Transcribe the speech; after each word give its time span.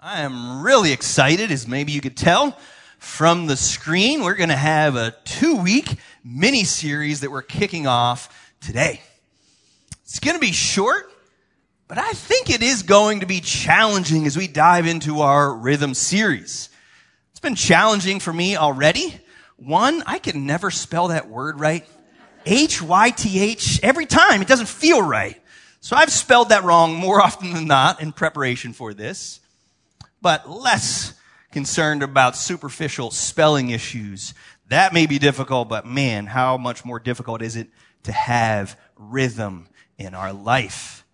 I 0.00 0.20
am 0.20 0.62
really 0.62 0.92
excited, 0.92 1.50
as 1.50 1.66
maybe 1.66 1.90
you 1.90 2.00
could 2.00 2.16
tell 2.16 2.56
from 3.00 3.46
the 3.48 3.56
screen. 3.56 4.22
We're 4.22 4.36
going 4.36 4.48
to 4.50 4.54
have 4.54 4.94
a 4.94 5.10
two 5.24 5.56
week 5.56 5.96
mini 6.22 6.62
series 6.62 7.22
that 7.22 7.32
we're 7.32 7.42
kicking 7.42 7.88
off 7.88 8.54
today. 8.60 9.00
It's 10.04 10.20
going 10.20 10.36
to 10.36 10.40
be 10.40 10.52
short, 10.52 11.10
but 11.88 11.98
I 11.98 12.12
think 12.12 12.48
it 12.48 12.62
is 12.62 12.84
going 12.84 13.20
to 13.20 13.26
be 13.26 13.40
challenging 13.40 14.24
as 14.24 14.36
we 14.36 14.46
dive 14.46 14.86
into 14.86 15.22
our 15.22 15.52
rhythm 15.52 15.94
series. 15.94 16.68
It's 17.32 17.40
been 17.40 17.56
challenging 17.56 18.20
for 18.20 18.32
me 18.32 18.56
already. 18.56 19.18
One, 19.56 20.04
I 20.06 20.20
can 20.20 20.46
never 20.46 20.70
spell 20.70 21.08
that 21.08 21.28
word 21.28 21.58
right. 21.58 21.84
H-Y-T-H 22.46 23.80
every 23.82 24.06
time. 24.06 24.42
It 24.42 24.48
doesn't 24.48 24.68
feel 24.68 25.02
right. 25.02 25.42
So 25.80 25.96
I've 25.96 26.12
spelled 26.12 26.50
that 26.50 26.62
wrong 26.62 26.94
more 26.94 27.20
often 27.24 27.52
than 27.52 27.66
not 27.66 28.00
in 28.00 28.12
preparation 28.12 28.72
for 28.72 28.94
this 28.94 29.40
but 30.20 30.48
less 30.48 31.14
concerned 31.50 32.02
about 32.02 32.36
superficial 32.36 33.10
spelling 33.10 33.70
issues. 33.70 34.34
That 34.68 34.92
may 34.92 35.06
be 35.06 35.18
difficult, 35.18 35.68
but 35.68 35.86
man, 35.86 36.26
how 36.26 36.56
much 36.56 36.84
more 36.84 37.00
difficult 37.00 37.40
is 37.42 37.56
it 37.56 37.68
to 38.02 38.12
have 38.12 38.78
rhythm 38.96 39.68
in 39.96 40.14
our 40.14 40.32
life? 40.32 41.04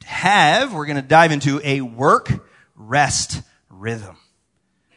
To 0.00 0.06
have, 0.06 0.74
we're 0.74 0.86
going 0.86 0.96
to 0.96 1.02
dive 1.02 1.32
into 1.32 1.60
a 1.62 1.80
work 1.80 2.30
rest 2.74 3.42
rhythm. 3.68 4.16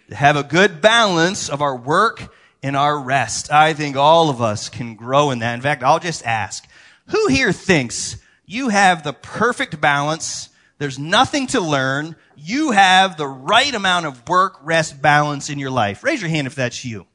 To 0.10 0.16
have 0.16 0.35
a 0.35 0.44
good 0.44 0.82
balance 0.82 1.49
of 1.49 1.62
our 1.62 1.76
work 1.76 2.34
and 2.63 2.76
our 2.76 2.99
rest. 2.99 3.52
I 3.52 3.73
think 3.73 3.96
all 3.96 4.30
of 4.30 4.41
us 4.41 4.70
can 4.70 4.96
grow 4.96 5.32
in 5.32 5.40
that. 5.40 5.54
In 5.54 5.62
fact, 5.62 5.84
I'll 5.84 5.99
just 5.99 6.26
ask, 6.26 6.68
who 7.07 7.27
here 7.27 7.52
thinks 7.52 8.18
you 8.46 8.70
have 8.70 9.04
the 9.04 9.13
perfect 9.13 9.80
balance? 9.80 10.49
There's 10.80 10.98
nothing 10.98 11.48
to 11.48 11.60
learn 11.60 12.16
you 12.38 12.72
have 12.72 13.18
the 13.18 13.27
right 13.27 13.74
amount 13.74 14.05
of 14.05 14.27
work, 14.27 14.60
rest, 14.63 15.02
balance 15.02 15.49
in 15.49 15.60
your 15.60 15.71
life. 15.71 16.04
Raise 16.04 16.21
your 16.21 16.30
hand 16.30 16.48
if 16.48 16.55
that's 16.55 16.86
you. 16.86 17.05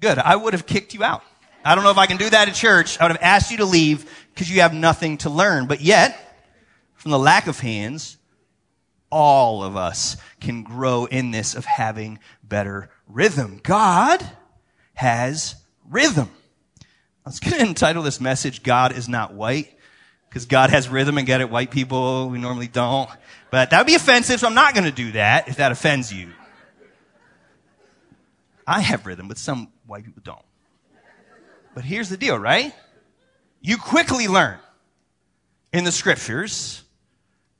Good. 0.00 0.18
I 0.18 0.34
would 0.34 0.52
have 0.52 0.66
kicked 0.66 0.92
you 0.92 1.04
out. 1.04 1.22
I 1.64 1.74
don't 1.74 1.84
know 1.84 1.92
if 1.92 1.96
I 1.96 2.06
can 2.06 2.16
do 2.16 2.28
that 2.28 2.48
at 2.48 2.54
church. 2.54 3.00
I 3.00 3.04
would 3.04 3.12
have 3.12 3.22
asked 3.22 3.52
you 3.52 3.58
to 3.58 3.64
leave 3.64 4.10
because 4.34 4.50
you 4.50 4.60
have 4.60 4.74
nothing 4.74 5.18
to 5.18 5.30
learn. 5.30 5.66
But 5.66 5.80
yet, 5.80 6.18
from 6.94 7.12
the 7.12 7.18
lack 7.18 7.46
of 7.46 7.60
hands, 7.60 8.18
all 9.08 9.62
of 9.62 9.76
us 9.76 10.16
can 10.40 10.64
grow 10.64 11.04
in 11.04 11.30
this 11.30 11.54
of 11.54 11.64
having 11.64 12.18
better 12.42 12.90
rhythm. 13.06 13.60
God 13.62 14.28
has 14.94 15.54
rhythm. 15.88 16.28
I 17.24 17.30
was 17.30 17.38
going 17.38 17.54
to 17.58 17.60
entitle 17.60 18.02
this 18.02 18.20
message, 18.20 18.64
God 18.64 18.92
is 18.92 19.08
not 19.08 19.32
white 19.32 19.73
because 20.34 20.46
God 20.46 20.70
has 20.70 20.88
rhythm 20.88 21.16
and 21.16 21.24
get 21.24 21.40
it. 21.40 21.48
White 21.48 21.70
people, 21.70 22.28
we 22.28 22.38
normally 22.38 22.66
don't. 22.66 23.08
But 23.52 23.70
that 23.70 23.78
would 23.78 23.86
be 23.86 23.94
offensive, 23.94 24.40
so 24.40 24.48
I'm 24.48 24.54
not 24.54 24.74
going 24.74 24.82
to 24.82 24.90
do 24.90 25.12
that 25.12 25.46
if 25.46 25.58
that 25.58 25.70
offends 25.70 26.12
you. 26.12 26.32
I 28.66 28.80
have 28.80 29.06
rhythm, 29.06 29.28
but 29.28 29.38
some 29.38 29.68
white 29.86 30.04
people 30.04 30.22
don't. 30.24 30.44
But 31.72 31.84
here's 31.84 32.08
the 32.08 32.16
deal, 32.16 32.36
right? 32.36 32.74
You 33.60 33.76
quickly 33.76 34.26
learn 34.26 34.58
in 35.72 35.84
the 35.84 35.92
scriptures 35.92 36.82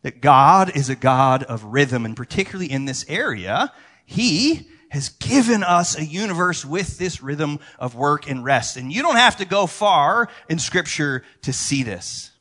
that 0.03 0.21
God 0.21 0.77
is 0.77 0.89
a 0.89 0.97
God 0.97 1.45
of 1.45 1.63
rhythm, 1.63 2.05
and 2.05 2.17
particularly 2.17 2.73
in 2.73 2.87
this 2.87 3.05
area, 3.09 3.73
He 4.05 4.69
has 4.89 5.11
given 5.11 5.63
us 5.63 5.97
a 5.97 6.05
universe 6.05 6.65
with 6.65 6.99
this 6.99 7.23
rhythm 7.23 7.61
of 7.79 7.95
work 7.95 8.29
and 8.29 8.45
rest. 8.45 8.77
And 8.77 8.93
you 8.93 9.01
don't 9.01 9.15
have 9.15 9.37
to 9.37 9.45
go 9.45 9.69
far 9.69 10.29
in 10.49 10.59
scripture 10.59 11.23
to 11.43 11.53
see 11.53 11.85
this. 11.85 12.33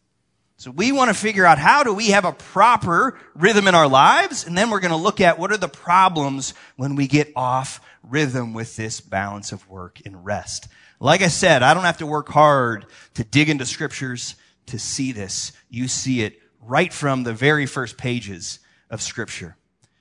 So 0.64 0.72
we 0.72 0.94
want 0.94 1.10
to 1.10 1.14
figure 1.14 1.46
out 1.46 1.58
how 1.58 1.84
do 1.84 1.94
we 1.94 2.12
have 2.12 2.24
a 2.24 2.32
proper 2.32 3.20
rhythm 3.36 3.68
in 3.68 3.76
our 3.76 3.86
lives? 3.86 4.48
And 4.48 4.58
then 4.58 4.70
we're 4.70 4.80
going 4.80 4.92
to 4.92 4.96
look 4.96 5.20
at 5.20 5.38
what 5.38 5.52
are 5.52 5.58
the 5.58 5.68
problems 5.68 6.54
when 6.78 6.96
we 6.96 7.06
get 7.06 7.34
off 7.36 7.82
rhythm 8.02 8.54
with 8.54 8.78
this 8.78 9.02
balance 9.02 9.52
of 9.52 9.68
work 9.68 10.00
and 10.06 10.24
rest. 10.24 10.70
Like 11.02 11.22
I 11.22 11.28
said, 11.28 11.64
I 11.64 11.74
don't 11.74 11.84
have 11.84 11.98
to 11.98 12.06
work 12.06 12.30
hard 12.30 12.86
to 13.16 13.26
dig 13.26 13.50
into 13.50 13.66
scriptures 13.66 14.36
to 14.68 14.80
see 14.80 15.12
this. 15.12 15.52
You 15.70 15.90
see 15.90 16.22
it 16.22 16.40
right 16.62 16.94
from 16.94 17.24
the 17.24 17.34
very 17.34 17.66
first 17.66 17.98
pages 17.98 18.60
of 18.90 19.02
scripture. 19.02 19.58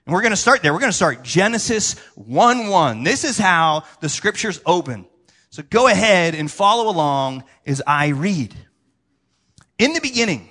And 0.06 0.14
we're 0.14 0.22
going 0.22 0.30
to 0.30 0.36
start 0.36 0.62
there. 0.62 0.72
We're 0.72 0.78
going 0.78 0.92
to 0.92 0.96
start 0.96 1.24
Genesis 1.24 1.98
1 2.14 2.68
1. 2.68 3.02
This 3.02 3.24
is 3.24 3.36
how 3.36 3.82
the 3.98 4.08
scriptures 4.08 4.60
open. 4.64 5.06
So 5.50 5.64
go 5.64 5.88
ahead 5.88 6.36
and 6.36 6.48
follow 6.48 6.88
along 6.88 7.42
as 7.66 7.82
I 7.84 8.10
read. 8.10 8.54
In 9.80 9.94
the 9.94 10.00
beginning, 10.00 10.50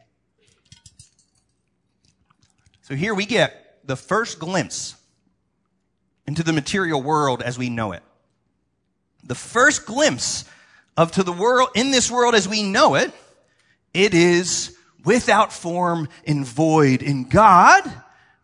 So 2.91 2.97
here 2.97 3.15
we 3.15 3.25
get 3.25 3.87
the 3.87 3.95
first 3.95 4.37
glimpse 4.37 4.97
into 6.27 6.43
the 6.43 6.51
material 6.51 7.01
world 7.01 7.41
as 7.41 7.57
we 7.57 7.69
know 7.69 7.93
it. 7.93 8.03
The 9.23 9.33
first 9.33 9.85
glimpse 9.85 10.43
of 10.97 11.13
to 11.13 11.23
the 11.23 11.31
world, 11.31 11.69
in 11.73 11.91
this 11.91 12.11
world 12.11 12.35
as 12.35 12.49
we 12.49 12.63
know 12.63 12.95
it, 12.95 13.13
it 13.93 14.13
is 14.13 14.75
without 15.05 15.53
form 15.53 16.09
and 16.27 16.45
void. 16.45 17.01
And 17.01 17.29
God 17.29 17.89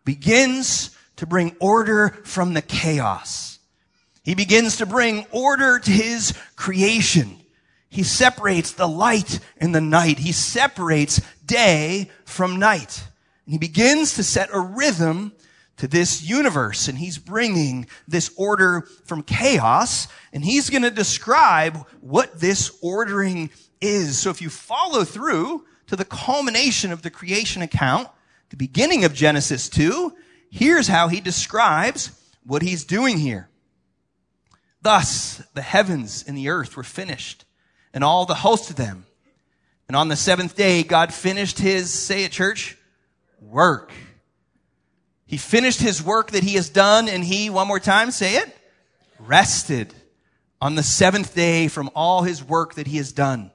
begins 0.06 0.96
to 1.16 1.26
bring 1.26 1.54
order 1.60 2.18
from 2.24 2.54
the 2.54 2.62
chaos. 2.62 3.58
He 4.22 4.34
begins 4.34 4.78
to 4.78 4.86
bring 4.86 5.26
order 5.30 5.78
to 5.78 5.90
his 5.90 6.32
creation. 6.56 7.36
He 7.90 8.02
separates 8.02 8.72
the 8.72 8.88
light 8.88 9.40
and 9.58 9.74
the 9.74 9.82
night. 9.82 10.18
He 10.18 10.32
separates 10.32 11.20
day 11.44 12.10
from 12.24 12.58
night. 12.58 13.04
And 13.48 13.54
he 13.54 13.58
begins 13.58 14.12
to 14.16 14.22
set 14.22 14.50
a 14.52 14.60
rhythm 14.60 15.32
to 15.78 15.88
this 15.88 16.22
universe 16.22 16.86
and 16.86 16.98
he's 16.98 17.16
bringing 17.16 17.86
this 18.06 18.30
order 18.36 18.86
from 19.06 19.22
chaos 19.22 20.06
and 20.34 20.44
he's 20.44 20.68
going 20.68 20.82
to 20.82 20.90
describe 20.90 21.86
what 22.02 22.40
this 22.40 22.76
ordering 22.82 23.48
is. 23.80 24.18
So 24.18 24.28
if 24.28 24.42
you 24.42 24.50
follow 24.50 25.02
through 25.02 25.64
to 25.86 25.96
the 25.96 26.04
culmination 26.04 26.92
of 26.92 27.00
the 27.00 27.08
creation 27.08 27.62
account, 27.62 28.08
the 28.50 28.58
beginning 28.58 29.06
of 29.06 29.14
Genesis 29.14 29.70
2, 29.70 30.12
here's 30.50 30.88
how 30.88 31.08
he 31.08 31.18
describes 31.18 32.10
what 32.44 32.60
he's 32.60 32.84
doing 32.84 33.16
here. 33.16 33.48
Thus, 34.82 35.42
the 35.54 35.62
heavens 35.62 36.22
and 36.28 36.36
the 36.36 36.50
earth 36.50 36.76
were 36.76 36.82
finished 36.82 37.46
and 37.94 38.04
all 38.04 38.26
the 38.26 38.34
host 38.34 38.68
of 38.68 38.76
them. 38.76 39.06
And 39.86 39.96
on 39.96 40.08
the 40.08 40.16
seventh 40.16 40.54
day, 40.54 40.82
God 40.82 41.14
finished 41.14 41.60
his, 41.60 41.90
say 41.90 42.24
it 42.24 42.32
church, 42.32 42.77
work. 43.40 43.92
He 45.26 45.36
finished 45.36 45.80
his 45.80 46.02
work 46.02 46.30
that 46.30 46.42
he 46.42 46.54
has 46.54 46.68
done 46.70 47.08
and 47.08 47.22
he, 47.22 47.50
one 47.50 47.68
more 47.68 47.80
time, 47.80 48.10
say 48.10 48.36
it, 48.36 48.56
rested 49.18 49.92
on 50.60 50.74
the 50.74 50.82
seventh 50.82 51.34
day 51.34 51.68
from 51.68 51.90
all 51.94 52.22
his 52.22 52.42
work 52.42 52.74
that 52.74 52.86
he 52.86 52.96
has 52.96 53.12
done. 53.12 53.50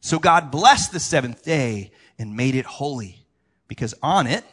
So 0.00 0.18
God 0.18 0.50
blessed 0.50 0.92
the 0.92 1.00
seventh 1.00 1.44
day 1.44 1.90
and 2.18 2.36
made 2.36 2.54
it 2.54 2.66
holy 2.66 3.26
because 3.66 3.94
on 4.02 4.26
it, 4.26 4.44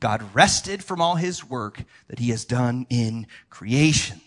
God 0.00 0.34
rested 0.34 0.82
from 0.82 1.00
all 1.00 1.16
his 1.16 1.44
work 1.44 1.82
that 2.08 2.18
he 2.18 2.30
has 2.30 2.44
done 2.44 2.86
in 2.90 3.26
creation. 3.50 4.20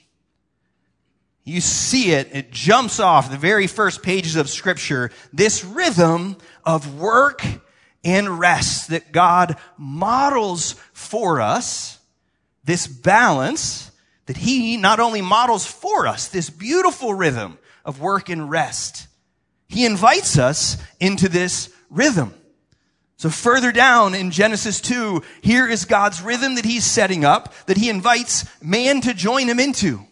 You 1.43 1.61
see 1.61 2.11
it, 2.11 2.29
it 2.31 2.51
jumps 2.51 2.99
off 2.99 3.31
the 3.31 3.37
very 3.37 3.65
first 3.65 4.03
pages 4.03 4.35
of 4.35 4.49
scripture, 4.49 5.09
this 5.33 5.63
rhythm 5.63 6.37
of 6.63 6.99
work 6.99 7.43
and 8.03 8.39
rest 8.39 8.89
that 8.89 9.11
God 9.11 9.57
models 9.77 10.73
for 10.93 11.41
us, 11.41 11.99
this 12.63 12.87
balance 12.87 13.91
that 14.25 14.37
He 14.37 14.77
not 14.77 14.99
only 14.99 15.21
models 15.21 15.65
for 15.65 16.07
us, 16.07 16.27
this 16.27 16.49
beautiful 16.49 17.13
rhythm 17.13 17.57
of 17.83 17.99
work 17.99 18.29
and 18.29 18.49
rest, 18.49 19.07
He 19.67 19.85
invites 19.85 20.37
us 20.37 20.77
into 20.99 21.27
this 21.29 21.73
rhythm. 21.89 22.33
So 23.17 23.29
further 23.29 23.71
down 23.71 24.15
in 24.15 24.31
Genesis 24.31 24.79
2, 24.79 25.23
here 25.41 25.67
is 25.67 25.83
God's 25.85 26.21
rhythm 26.21 26.55
that 26.55 26.65
He's 26.65 26.85
setting 26.85 27.25
up, 27.25 27.53
that 27.65 27.77
He 27.77 27.89
invites 27.89 28.45
man 28.61 29.01
to 29.01 29.13
join 29.13 29.47
Him 29.47 29.59
into. 29.59 30.05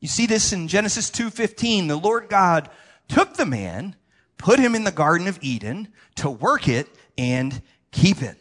You 0.00 0.08
see 0.08 0.26
this 0.26 0.52
in 0.52 0.66
Genesis 0.66 1.10
2.15. 1.10 1.88
The 1.88 1.96
Lord 1.96 2.28
God 2.28 2.70
took 3.08 3.34
the 3.34 3.46
man, 3.46 3.94
put 4.38 4.58
him 4.58 4.74
in 4.74 4.84
the 4.84 4.90
Garden 4.90 5.28
of 5.28 5.38
Eden 5.42 5.88
to 6.16 6.30
work 6.30 6.68
it 6.68 6.88
and 7.20 7.60
keep 7.92 8.22
it. 8.22 8.38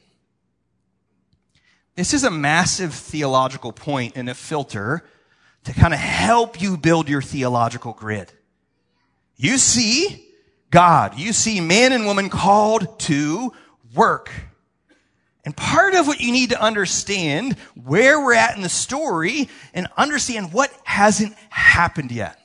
This 1.96 2.14
is 2.14 2.24
a 2.24 2.32
massive 2.32 2.94
theological 2.94 3.74
point 3.74 4.14
and 4.16 4.30
a 4.30 4.34
filter 4.34 5.04
to 5.66 5.74
kind 5.74 5.94
of 5.94 6.00
help 6.00 6.62
you 6.62 6.78
build 6.78 7.10
your 7.10 7.22
theological 7.22 7.92
grid. 7.92 8.32
You 9.36 9.58
see 9.58 10.26
God, 10.72 11.20
you 11.20 11.34
see 11.34 11.60
man 11.60 11.92
and 11.92 12.06
woman 12.06 12.30
called 12.30 13.00
to 13.00 13.52
work. 13.94 14.32
And 15.44 15.58
part 15.58 15.94
of 15.94 16.08
what 16.08 16.22
you 16.22 16.32
need 16.32 16.52
to 16.52 16.62
understand 16.62 17.58
where 17.84 18.24
we're 18.24 18.36
at 18.36 18.56
in 18.56 18.62
the 18.62 18.70
story 18.70 19.50
and 19.74 19.88
understand 19.98 20.54
what 20.54 20.72
hasn't 20.86 21.36
happened 21.50 22.14
yet. 22.14 22.40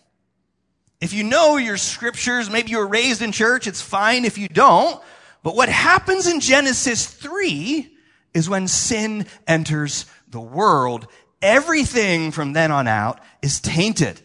If 1.00 1.12
you 1.12 1.22
know 1.22 1.58
your 1.58 1.76
scriptures, 1.76 2.50
maybe 2.50 2.72
you 2.72 2.78
were 2.78 2.88
raised 2.88 3.22
in 3.22 3.30
church, 3.30 3.68
it's 3.68 3.82
fine 3.82 4.24
if 4.24 4.36
you 4.36 4.48
don't. 4.48 5.00
But 5.44 5.56
what 5.56 5.68
happens 5.68 6.26
in 6.26 6.40
Genesis 6.40 7.06
3 7.06 7.94
is 8.32 8.48
when 8.48 8.66
sin 8.66 9.26
enters 9.46 10.06
the 10.26 10.40
world, 10.40 11.06
everything 11.42 12.32
from 12.32 12.54
then 12.54 12.72
on 12.72 12.88
out 12.88 13.20
is 13.42 13.60
tainted. 13.60 14.22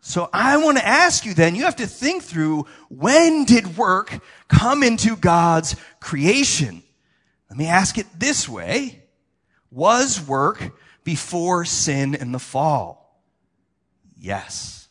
So 0.00 0.30
I 0.32 0.56
want 0.56 0.78
to 0.78 0.86
ask 0.86 1.26
you 1.26 1.34
then, 1.34 1.54
you 1.54 1.64
have 1.64 1.76
to 1.76 1.86
think 1.86 2.22
through 2.22 2.66
when 2.88 3.44
did 3.44 3.76
work 3.76 4.24
come 4.48 4.82
into 4.82 5.16
God's 5.16 5.76
creation? 6.00 6.82
Let 7.50 7.58
me 7.58 7.66
ask 7.66 7.98
it 7.98 8.06
this 8.18 8.48
way. 8.48 9.04
Was 9.70 10.18
work 10.26 10.72
before 11.04 11.66
sin 11.66 12.14
and 12.14 12.32
the 12.32 12.38
fall? 12.38 13.22
Yes. 14.18 14.88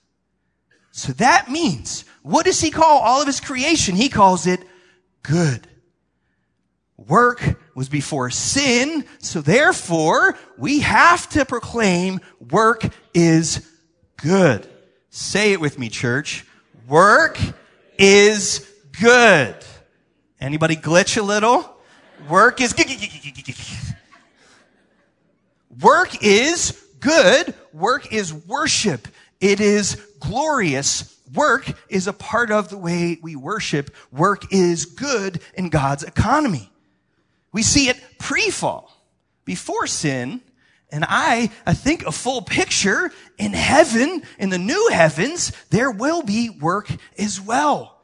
So 0.91 1.13
that 1.13 1.50
means, 1.50 2.05
what 2.21 2.45
does 2.45 2.62
he 2.62 2.69
call 2.69 3.00
all 3.00 3.21
of 3.21 3.27
his 3.27 3.39
creation? 3.39 3.95
He 3.95 4.09
calls 4.09 4.45
it 4.45 4.63
good. 5.24 5.68
Work 6.98 7.60
was 7.75 7.89
before 7.89 8.30
sin, 8.30 9.06
so 9.19 9.42
therefore 9.42 10.38
we 10.57 10.81
have 10.81 11.30
to 11.30 11.45
proclaim 11.45 12.19
work 12.51 12.83
is 13.13 13.66
good. 14.18 14.68
Say 15.10 15.54
it 15.54 15.62
with 15.62 15.80
me, 15.80 15.89
church. 15.89 16.45
Work 16.88 17.39
is 17.98 18.69
good. 19.00 19.56
Anybody 20.39 20.75
glitch 20.75 21.18
a 21.18 21.22
little? 21.22 21.77
Work 22.30 22.62
is 22.62 22.74
Work 25.81 26.24
is 26.24 26.86
good. 27.00 27.54
Work 27.74 28.12
is 28.13 28.33
worship. 28.33 29.07
It 29.39 29.62
is 29.62 29.95
glorious. 30.19 31.19
Work 31.33 31.71
is 31.89 32.07
a 32.07 32.13
part 32.13 32.51
of 32.51 32.69
the 32.69 32.77
way 32.77 33.19
we 33.21 33.35
worship. 33.35 33.95
Work 34.11 34.51
is 34.51 34.85
good 34.85 35.41
in 35.53 35.69
God's 35.69 36.03
economy. 36.03 36.71
We 37.51 37.63
see 37.63 37.89
it 37.89 37.97
pre-fall, 38.17 38.91
before 39.45 39.87
sin. 39.87 40.41
And 40.91 41.05
I, 41.07 41.51
I 41.65 41.73
think 41.73 42.05
a 42.05 42.11
full 42.11 42.41
picture 42.41 43.11
in 43.37 43.53
heaven, 43.53 44.23
in 44.39 44.49
the 44.49 44.57
new 44.57 44.89
heavens, 44.91 45.51
there 45.69 45.91
will 45.91 46.23
be 46.23 46.49
work 46.49 46.89
as 47.17 47.39
well. 47.39 48.01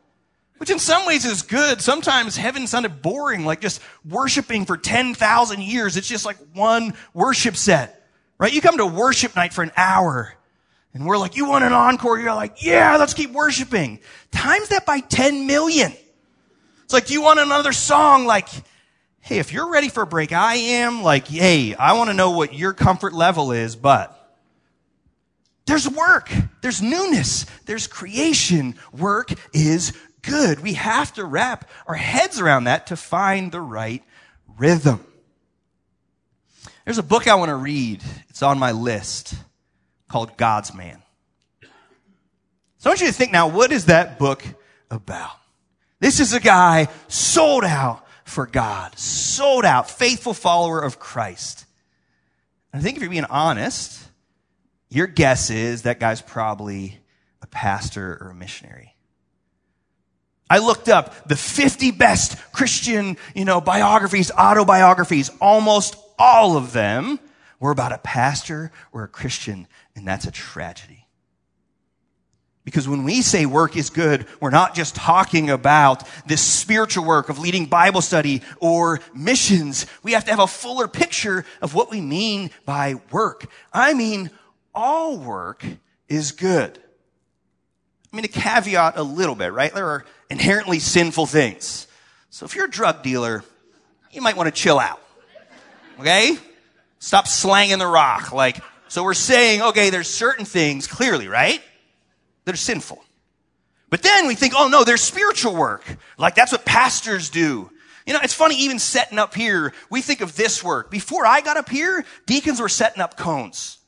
Which 0.58 0.70
in 0.70 0.80
some 0.80 1.06
ways 1.06 1.26
is 1.26 1.42
good. 1.42 1.82
Sometimes 1.82 2.38
heaven 2.38 2.68
sounded 2.68 3.02
boring, 3.02 3.44
like 3.44 3.60
just 3.60 3.82
worshiping 4.08 4.66
for 4.66 4.78
10,000 4.78 5.62
years. 5.62 5.98
It's 5.98 6.08
just 6.08 6.26
like 6.26 6.38
one 6.54 6.94
worship 7.14 7.56
set, 7.56 8.08
right? 8.38 8.54
You 8.54 8.62
come 8.62 8.78
to 8.78 8.86
worship 8.86 9.36
night 9.36 9.52
for 9.52 9.64
an 9.64 9.72
hour 9.76 10.35
and 10.96 11.06
we're 11.06 11.18
like, 11.18 11.36
you 11.36 11.46
want 11.46 11.66
an 11.66 11.74
encore? 11.74 12.18
You're 12.18 12.34
like, 12.34 12.64
yeah, 12.64 12.96
let's 12.96 13.14
keep 13.14 13.32
worshiping. 13.32 14.00
Times 14.32 14.70
that 14.70 14.86
by 14.86 15.02
10 15.02 15.46
million. 15.46 15.92
It's 16.86 16.94
like, 16.94 17.08
do 17.08 17.14
you 17.14 17.22
want 17.22 17.38
another 17.38 17.74
song? 17.74 18.26
Like, 18.26 18.48
hey, 19.20 19.40
if 19.40 19.52
you're 19.52 19.70
ready 19.70 19.90
for 19.90 20.04
a 20.04 20.08
break, 20.08 20.32
I 20.32 20.56
am. 20.56 21.04
Like, 21.04 21.28
hey, 21.28 21.76
I 21.76 21.94
want 21.94 22.12
to 22.12 22.14
know 22.14 22.32
what 22.32 22.54
your 22.54 22.72
comfort 22.72 23.12
level 23.12 23.52
is, 23.52 23.76
but 23.76 24.38
there's 25.66 25.90
work. 25.90 26.32
There's 26.62 26.82
newness. 26.82 27.46
There's 27.66 27.88
creation. 27.88 28.76
Work 28.98 29.34
is 29.54 29.92
good. 30.22 30.62
We 30.62 30.76
have 30.76 31.12
to 31.16 31.26
wrap 31.26 31.70
our 31.88 31.96
heads 31.96 32.40
around 32.40 32.64
that 32.64 32.88
to 32.88 32.96
find 32.96 33.52
the 33.52 33.60
right 33.60 34.02
rhythm. 34.58 35.06
There's 36.86 37.00
a 37.00 37.04
book 37.04 37.28
I 37.28 37.36
want 37.36 37.50
to 37.50 37.56
read. 37.56 38.02
It's 38.30 38.42
on 38.42 38.60
my 38.60 38.72
list 38.72 39.36
called 40.08 40.38
God's 40.38 40.74
Man. 40.74 41.02
So 42.78 42.90
I 42.90 42.92
want 42.92 43.02
you 43.02 43.08
to 43.08 43.14
think 43.14 43.32
now, 43.32 43.48
what 43.48 43.72
is 43.72 43.86
that 43.86 44.20
book 44.20 44.44
about? 44.92 45.32
This 46.00 46.20
is 46.20 46.34
a 46.34 46.40
guy 46.40 46.88
sold 47.08 47.64
out 47.64 48.06
for 48.26 48.46
God, 48.46 48.98
sold 48.98 49.66
out, 49.66 49.90
faithful 49.90 50.34
follower 50.34 50.82
of 50.82 51.00
Christ. 51.00 51.66
And 52.72 52.82
I 52.82 52.84
think 52.84 52.98
if 52.98 53.02
you're 53.02 53.10
being 53.10 53.26
honest, 53.26 54.00
your 54.90 55.08
guess 55.08 55.50
is 55.50 55.84
that 55.84 56.00
guy's 56.00 56.22
probably 56.22 57.00
a 57.42 57.48
pastor 57.48 58.18
or 58.22 58.30
a 58.32 58.36
missionary. 58.36 58.96
I 60.50 60.60
looked 60.60 60.90
up 60.90 61.28
the 61.28 61.36
50 61.36 61.92
best 61.92 62.38
Christian, 62.52 63.18
you 63.34 63.46
know, 63.46 63.62
biographies, 63.62 64.32
autobiographies. 64.32 65.32
Almost 65.42 65.96
all 66.20 66.56
of 66.56 66.72
them 66.72 67.20
were 67.60 67.72
about 67.72 67.92
a 67.92 67.98
pastor 67.98 68.72
or 68.92 69.04
a 69.04 69.08
Christian, 69.08 69.68
and 69.96 70.08
that's 70.08 70.26
a 70.26 70.32
tragedy. 70.32 71.06
Because 72.66 72.88
when 72.88 73.04
we 73.04 73.22
say 73.22 73.46
work 73.46 73.78
is 73.78 73.92
good, 73.92 74.26
we're 74.42 74.50
not 74.50 74.74
just 74.74 74.96
talking 74.96 75.52
about 75.52 76.04
this 76.26 76.42
spiritual 76.42 77.06
work 77.06 77.30
of 77.30 77.38
leading 77.38 77.68
Bible 77.68 78.02
study 78.02 78.42
or 78.58 79.00
missions. 79.14 79.86
We 80.02 80.14
have 80.14 80.26
to 80.26 80.32
have 80.32 80.40
a 80.40 80.48
fuller 80.48 80.88
picture 80.88 81.46
of 81.62 81.76
what 81.76 81.92
we 81.92 82.02
mean 82.02 82.50
by 82.66 82.96
work. 83.12 83.46
I 83.72 83.94
mean, 83.94 84.32
all 84.74 85.18
work 85.18 85.64
is 86.10 86.32
good. 86.32 86.80
I 88.12 88.16
mean, 88.16 88.24
to 88.24 88.30
caveat 88.30 88.98
a 88.98 89.04
little 89.04 89.36
bit, 89.36 89.54
right? 89.54 89.72
There 89.72 89.88
are 89.88 90.06
inherently 90.32 90.80
sinful 90.80 91.28
things. 91.28 91.86
So 92.32 92.48
if 92.48 92.56
you're 92.56 92.66
a 92.66 92.72
drug 92.72 93.04
dealer, 93.04 93.44
you 94.12 94.22
might 94.22 94.36
want 94.38 94.48
to 94.48 94.52
chill 94.52 94.80
out. 94.80 95.02
Okay? 96.00 96.36
Stop 96.98 97.28
slanging 97.28 97.78
the 97.78 97.86
rock. 97.86 98.32
Like, 98.32 98.58
so 98.96 99.04
we're 99.04 99.14
saying, 99.14 99.62
okay, 99.62 99.90
there's 99.90 100.08
certain 100.08 100.46
things, 100.46 100.88
clearly, 100.88 101.28
right? 101.28 101.62
That 102.46 102.54
are 102.54 102.58
sinful. 102.58 103.04
But 103.90 104.02
then 104.02 104.26
we 104.26 104.36
think, 104.36 104.54
oh 104.56 104.70
no, 104.70 104.86
there's 104.86 105.02
spiritual 105.02 105.54
work. 105.54 105.84
Like 106.18 106.34
that's 106.34 106.54
what 106.54 106.64
pastors 106.64 107.30
do. 107.30 107.70
You 108.08 108.14
know, 108.14 108.22
it's 108.24 108.34
funny, 108.34 108.56
even 108.56 108.80
setting 108.80 109.20
up 109.20 109.36
here, 109.36 109.74
we 109.90 110.02
think 110.02 110.22
of 110.22 110.38
this 110.38 110.64
work. 110.64 110.90
Before 110.90 111.26
I 111.26 111.42
got 111.42 111.58
up 111.58 111.68
here, 111.68 112.06
deacons 112.26 112.62
were 112.62 112.70
setting 112.70 113.02
up 113.02 113.18
cones. 113.18 113.80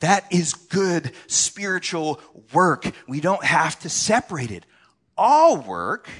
That 0.00 0.30
is 0.30 0.52
good 0.52 1.12
spiritual 1.26 2.20
work. 2.52 2.84
We 3.08 3.22
don't 3.22 3.42
have 3.42 3.78
to 3.80 3.88
separate 3.88 4.50
it. 4.50 4.66
All 5.16 5.56
work 5.56 6.10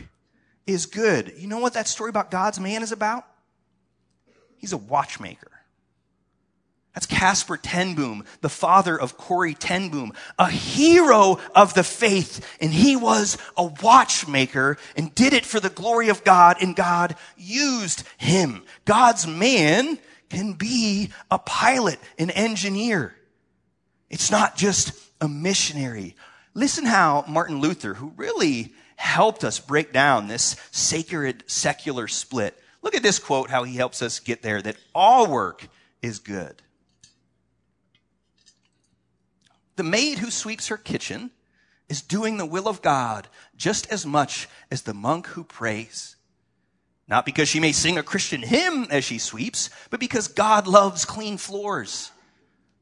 is 0.66 0.86
good. 0.86 1.34
You 1.36 1.46
know 1.46 1.58
what 1.58 1.74
that 1.74 1.88
story 1.88 2.08
about 2.08 2.30
God's 2.30 2.58
man 2.58 2.82
is 2.82 2.92
about? 2.92 3.26
He's 4.56 4.72
a 4.72 4.78
watchmaker. 4.78 5.51
That's 6.94 7.06
Casper 7.06 7.56
ten 7.56 7.94
Boom, 7.94 8.24
the 8.42 8.50
father 8.50 8.98
of 8.98 9.16
Corrie 9.16 9.54
ten 9.54 9.88
Boom, 9.88 10.12
a 10.38 10.50
hero 10.50 11.38
of 11.54 11.72
the 11.72 11.84
faith. 11.84 12.46
And 12.60 12.72
he 12.72 12.96
was 12.96 13.38
a 13.56 13.64
watchmaker 13.64 14.76
and 14.94 15.14
did 15.14 15.32
it 15.32 15.46
for 15.46 15.58
the 15.58 15.70
glory 15.70 16.10
of 16.10 16.22
God 16.22 16.58
and 16.60 16.76
God 16.76 17.16
used 17.36 18.04
him. 18.18 18.64
God's 18.84 19.26
man 19.26 19.98
can 20.28 20.52
be 20.52 21.10
a 21.30 21.38
pilot, 21.38 21.98
an 22.18 22.30
engineer. 22.30 23.14
It's 24.10 24.30
not 24.30 24.56
just 24.56 24.92
a 25.20 25.28
missionary. 25.28 26.16
Listen 26.52 26.84
how 26.84 27.24
Martin 27.26 27.60
Luther, 27.60 27.94
who 27.94 28.12
really 28.16 28.74
helped 28.96 29.44
us 29.44 29.58
break 29.58 29.92
down 29.92 30.28
this 30.28 30.56
sacred 30.70 31.44
secular 31.46 32.06
split. 32.06 32.56
Look 32.82 32.94
at 32.94 33.02
this 33.02 33.18
quote, 33.18 33.48
how 33.48 33.64
he 33.64 33.76
helps 33.76 34.02
us 34.02 34.20
get 34.20 34.42
there 34.42 34.60
that 34.60 34.76
all 34.94 35.30
work 35.30 35.66
is 36.02 36.18
good. 36.18 36.60
The 39.76 39.82
maid 39.82 40.18
who 40.18 40.30
sweeps 40.30 40.68
her 40.68 40.76
kitchen 40.76 41.30
is 41.88 42.02
doing 42.02 42.36
the 42.36 42.46
will 42.46 42.68
of 42.68 42.82
God 42.82 43.28
just 43.56 43.90
as 43.90 44.06
much 44.06 44.48
as 44.70 44.82
the 44.82 44.94
monk 44.94 45.26
who 45.28 45.44
prays. 45.44 46.16
Not 47.08 47.26
because 47.26 47.48
she 47.48 47.60
may 47.60 47.72
sing 47.72 47.98
a 47.98 48.02
Christian 48.02 48.42
hymn 48.42 48.86
as 48.90 49.04
she 49.04 49.18
sweeps, 49.18 49.70
but 49.90 50.00
because 50.00 50.28
God 50.28 50.66
loves 50.66 51.04
clean 51.04 51.36
floors. 51.36 52.10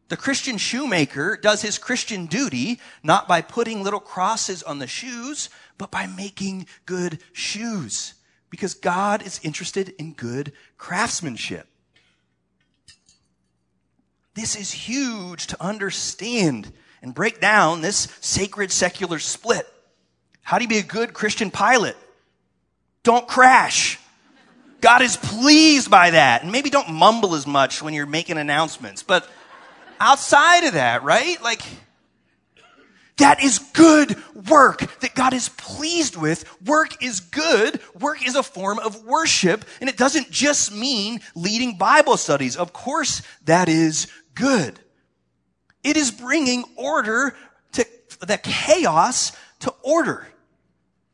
The 0.09 0.17
Christian 0.17 0.59
shoemaker 0.59 1.39
does 1.41 1.63
his 1.63 1.79
Christian 1.79 2.27
duty 2.27 2.81
not 3.03 3.29
by 3.29 3.43
putting 3.43 3.83
little 3.83 4.01
crosses 4.01 4.63
on 4.63 4.81
the 4.81 4.89
shoes, 4.89 5.49
but 5.79 5.93
by 5.93 6.07
making 6.07 6.67
good 6.85 7.21
shoes. 7.33 8.15
Because 8.51 8.75
God 8.75 9.25
is 9.25 9.41
interested 9.45 9.91
in 9.99 10.13
good 10.13 10.53
craftsmanship. 10.79 11.70
This 14.35 14.57
is 14.57 14.71
huge 14.71 15.49
to 15.49 15.63
understand 15.63 16.73
and 17.03 17.15
break 17.15 17.41
down 17.41 17.81
this 17.81 18.09
sacred 18.21 18.71
secular 18.71 19.19
split. 19.19 19.67
How 20.43 20.59
do 20.59 20.65
you 20.65 20.69
be 20.69 20.79
a 20.79 20.83
good 20.83 21.13
Christian 21.13 21.51
pilot? 21.51 21.97
Don't 23.03 23.27
crash. 23.27 23.99
God 24.81 25.03
is 25.03 25.17
pleased 25.17 25.91
by 25.91 26.11
that. 26.11 26.43
And 26.43 26.53
maybe 26.53 26.71
don't 26.71 26.91
mumble 26.91 27.35
as 27.35 27.47
much 27.47 27.83
when 27.83 27.95
you're 27.95 28.07
making 28.07 28.39
announcements. 28.39 29.03
But 29.03 29.29
outside 29.99 30.65
of 30.65 30.75
that, 30.75 31.03
right? 31.03 31.41
Like, 31.43 31.63
that 33.19 33.43
is 33.43 33.59
good 33.59 34.17
work 34.49 35.01
that 35.01 35.15
God 35.15 35.35
is 35.35 35.51
pleased 35.51 36.17
with. 36.17 36.45
Work 36.65 37.03
is 37.03 37.21
good. 37.21 37.81
Work 37.99 38.27
is 38.27 38.35
a 38.35 38.43
form 38.43 38.79
of 38.79 39.05
worship. 39.05 39.65
And 39.81 39.91
it 39.91 39.99
doesn't 39.99 40.31
just 40.31 40.75
mean 40.75 41.21
leading 41.35 41.77
Bible 41.77 42.17
studies. 42.17 42.57
Of 42.57 42.73
course, 42.73 43.21
that 43.45 43.69
is 43.69 44.07
good. 44.41 44.79
It 45.85 45.97
is 45.97 46.11
bringing 46.11 46.65
order 46.77 47.37
to 47.73 47.87
the 48.21 48.39
chaos 48.43 49.33
to 49.61 49.75
order. 49.83 50.27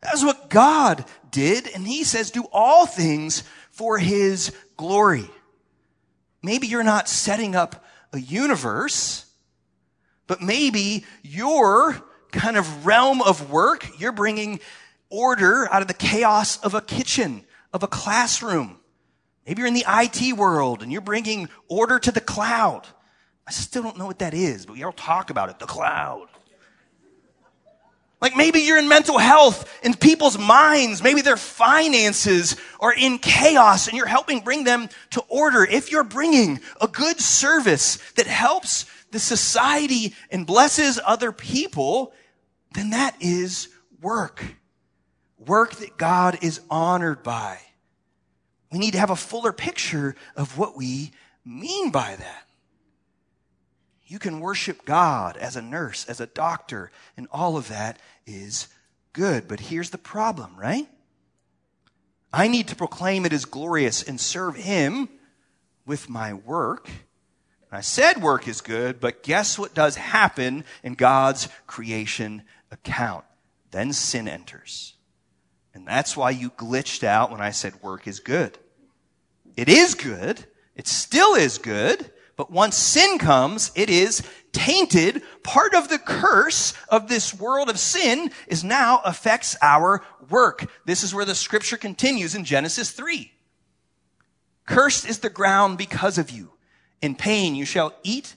That's 0.00 0.25
what 0.25 0.49
God 0.49 1.04
did. 1.30 1.68
And 1.68 1.87
he 1.87 2.04
says, 2.04 2.30
do 2.30 2.47
all 2.52 2.87
things 2.87 3.42
for 3.71 3.99
his 3.99 4.54
glory. 4.76 5.28
Maybe 6.42 6.66
you're 6.66 6.85
not 6.85 7.09
setting 7.09 7.54
up 7.54 7.85
a 8.12 8.18
universe 8.18 9.26
but 10.26 10.42
maybe 10.42 11.04
your 11.23 12.02
kind 12.33 12.56
of 12.56 12.87
realm 12.87 13.23
of 13.23 13.50
work, 13.50 13.87
you're 13.99 14.12
bringing 14.12 14.61
order 15.09 15.73
out 15.73 15.83
of 15.83 15.88
the 15.88 15.95
chaos 15.95 16.59
of 16.59 16.75
a 16.75 16.80
kitchen, 16.80 17.45
of 17.73 17.83
a 17.83 17.88
classroom. 17.88 18.80
Maybe 19.47 19.61
you're 19.61 19.68
in 19.68 19.75
the 19.75 19.85
IT 19.88 20.37
world 20.37 20.83
and 20.83 20.90
you're 20.90 21.00
bringing 21.00 21.49
order 21.68 21.99
to 22.00 22.11
the 22.11 22.21
cloud. 22.21 22.87
I 23.47 23.53
still 23.53 23.83
don't 23.83 23.97
know 23.97 24.07
what 24.07 24.19
that 24.19 24.35
is, 24.35 24.67
but 24.67 24.75
we 24.75 24.83
all 24.83 24.93
talk 24.93 25.31
about 25.31 25.50
it, 25.50 25.59
the 25.59 25.67
cloud. 25.67 26.29
Like 28.21 28.35
maybe 28.35 28.61
you're 28.61 28.79
in 28.79 28.88
mental 28.88 29.19
health 29.19 29.71
in 29.85 29.95
people's 29.95 30.38
minds. 30.38 31.03
Maybe 31.03 31.21
their 31.21 31.37
finances 31.37 32.57
are 32.81 32.95
in 32.95 33.19
chaos 33.19 33.88
and 33.88 33.97
you're 33.97 34.07
helping 34.07 34.41
bring 34.41 34.65
them 34.65 34.88
to 35.11 35.21
order. 35.29 35.65
If 35.65 35.93
you're 35.93 36.03
bringing 36.03 36.61
a 36.81 36.88
good 36.88 37.21
service 37.21 37.97
that 38.12 38.26
helps 38.26 38.87
the 39.12 39.19
society 39.19 40.15
and 40.31 40.47
blesses 40.47 40.99
other 41.05 41.31
people, 41.31 42.12
then 42.73 42.91
that 42.91 43.15
is 43.21 43.69
work. 44.00 44.43
Work 45.38 45.76
that 45.76 45.97
God 45.97 46.38
is 46.43 46.61
honored 46.71 47.23
by. 47.23 47.59
We 48.73 48.79
need 48.79 48.93
to 48.93 48.99
have 48.99 49.11
a 49.11 49.17
fuller 49.17 49.53
picture 49.53 50.17
of 50.35 50.59
what 50.59 50.76
we 50.76 51.12
mean 51.45 51.91
by 51.91 52.17
that. 52.17 52.46
You 54.07 54.19
can 54.19 54.41
worship 54.41 54.85
God 54.85 55.37
as 55.37 55.57
a 55.57 55.63
nurse, 55.63 56.05
as 56.09 56.21
a 56.21 56.27
doctor, 56.27 56.91
and 57.17 57.27
all 57.33 57.57
of 57.57 57.69
that 57.69 57.99
is 58.27 58.69
good. 59.13 59.49
But 59.49 59.61
here's 59.61 59.91
the 59.91 59.99
problem, 59.99 60.57
right? 60.57 60.89
I 62.33 62.49
need 62.49 62.69
to 62.69 62.77
proclaim 62.77 63.27
it 63.27 63.33
as 63.33 63.45
glorious 63.45 64.03
and 64.03 64.21
serve 64.21 64.57
Him 64.57 65.09
with 65.85 66.09
my 66.09 66.35
work 66.35 66.89
I 67.77 67.83
said 67.83 68.23
work 68.23 68.49
is 68.49 68.63
good, 68.63 69.01
but 69.01 69.23
guess 69.23 69.59
what 69.59 69.75
does 69.75 69.97
happen 69.97 70.65
in 70.83 70.95
God's 70.95 71.49
creation 71.67 72.43
account? 72.71 73.25
Then 73.71 73.93
sin 73.93 74.29
enters. 74.29 74.95
And 75.75 75.87
that's 75.87 76.17
why 76.17 76.31
you 76.31 76.51
glitched 76.51 77.05
out 77.05 77.31
when 77.31 77.43
I 77.43 77.51
said 77.51 77.83
work 77.83 78.07
is 78.07 78.21
good. 78.21 78.57
It 79.59 79.69
is 79.69 79.95
good. 79.95 80.43
It 80.75 80.87
still 80.87 81.35
is 81.35 81.59
good. 81.59 82.11
But 82.37 82.50
once 82.50 82.76
sin 82.76 83.19
comes, 83.19 83.73
it 83.75 83.88
is 83.88 84.23
tainted. 84.52 85.23
Part 85.43 85.75
of 85.75 85.88
the 85.88 85.99
curse 85.99 86.75
of 86.88 87.09
this 87.09 87.33
world 87.33 87.71
of 87.71 87.78
sin 87.78 88.31
is 88.47 88.62
now 88.62 89.00
affects 89.05 89.57
our 89.62 90.02
work. 90.28 90.71
This 90.85 91.02
is 91.02 91.14
where 91.14 91.25
the 91.25 91.35
scripture 91.35 91.78
continues 91.78 92.35
in 92.35 92.45
Genesis 92.45 92.90
3. 92.90 93.33
Cursed 94.66 95.09
is 95.09 95.21
the 95.21 95.31
ground 95.31 95.78
because 95.78 96.19
of 96.19 96.31
you. 96.31 96.52
In 97.00 97.14
pain 97.14 97.55
you 97.55 97.64
shall 97.64 97.95
eat 98.02 98.35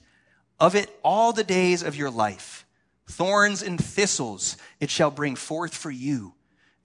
of 0.59 0.75
it 0.75 0.89
all 1.03 1.33
the 1.33 1.43
days 1.43 1.83
of 1.83 1.95
your 1.95 2.09
life. 2.09 2.65
Thorns 3.07 3.61
and 3.63 3.83
thistles 3.83 4.55
it 4.79 4.89
shall 4.89 5.09
bring 5.09 5.35
forth 5.35 5.73
for 5.73 5.89
you, 5.89 6.35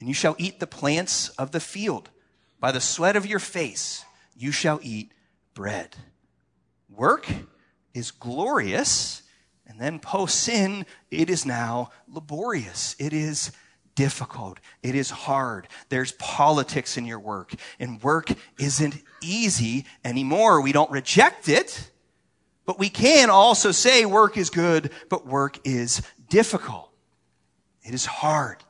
and 0.00 0.09
you 0.09 0.14
shall 0.14 0.35
eat 0.38 0.59
the 0.59 0.66
plants 0.66 1.28
of 1.30 1.50
the 1.50 1.61
field. 1.61 2.11
By 2.59 2.73
the 2.73 2.80
sweat 2.80 3.14
of 3.14 3.26
your 3.26 3.40
face 3.40 4.04
you 4.35 4.50
shall 4.50 4.80
eat 4.83 5.12
bread. 5.52 5.97
Work 6.96 7.26
is 7.92 8.10
glorious, 8.10 9.22
and 9.66 9.80
then 9.80 9.98
post 9.98 10.40
sin, 10.40 10.86
it 11.10 11.30
is 11.30 11.46
now 11.46 11.90
laborious. 12.08 12.94
It 12.98 13.12
is 13.12 13.52
difficult. 13.94 14.58
It 14.82 14.94
is 14.94 15.10
hard. 15.10 15.68
There's 15.88 16.12
politics 16.12 16.96
in 16.96 17.06
your 17.06 17.20
work, 17.20 17.54
and 17.78 18.02
work 18.02 18.28
isn't 18.58 19.02
easy 19.22 19.86
anymore. 20.04 20.60
We 20.60 20.72
don't 20.72 20.90
reject 20.90 21.48
it, 21.48 21.90
but 22.66 22.78
we 22.78 22.88
can 22.88 23.30
also 23.30 23.72
say 23.72 24.04
work 24.04 24.36
is 24.36 24.50
good, 24.50 24.90
but 25.08 25.26
work 25.26 25.58
is 25.64 26.02
difficult. 26.28 26.90
It 27.82 27.94
is 27.94 28.06
hard. 28.06 28.62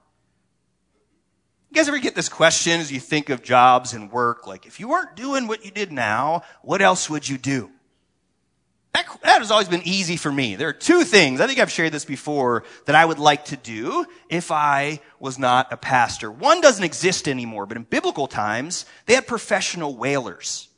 You 1.71 1.77
guys 1.77 1.89
ever 1.89 1.99
get 1.99 2.15
this 2.15 2.29
question 2.29 2.81
as 2.81 2.93
you 2.93 3.01
think 3.01 3.31
of 3.31 3.43
jobs 3.43 3.95
and 3.95 4.13
work? 4.13 4.47
Like, 4.47 4.67
if 4.67 4.79
you 4.79 4.89
weren't 4.89 5.17
doing 5.17 5.49
what 5.49 5.65
you 5.65 5.71
did 5.71 5.91
now, 5.91 6.43
what 6.63 6.81
else 6.83 7.11
would 7.11 7.29
you 7.29 7.37
do? 7.39 7.71
That, 8.95 9.07
that 9.23 9.39
has 9.41 9.51
always 9.51 9.69
been 9.69 9.83
easy 9.85 10.17
for 10.17 10.31
me. 10.31 10.55
There 10.55 10.69
are 10.69 10.73
two 10.73 11.03
things, 11.03 11.41
I 11.41 11.49
think 11.49 11.59
I've 11.59 11.71
shared 11.71 11.93
this 11.93 12.05
before, 12.05 12.63
that 12.87 12.95
I 12.95 13.05
would 13.05 13.19
like 13.19 13.47
to 13.47 13.57
do 13.57 14.07
if 14.29 14.53
I 14.53 15.01
was 15.19 15.37
not 15.37 15.73
a 15.73 15.77
pastor. 15.77 16.31
One 16.31 16.61
doesn't 16.61 16.85
exist 16.85 17.27
anymore, 17.27 17.67
but 17.67 17.77
in 17.77 17.83
biblical 17.83 18.29
times, 18.29 18.87
they 19.07 19.15
had 19.15 19.27
professional 19.27 19.97
wailers. 19.97 20.69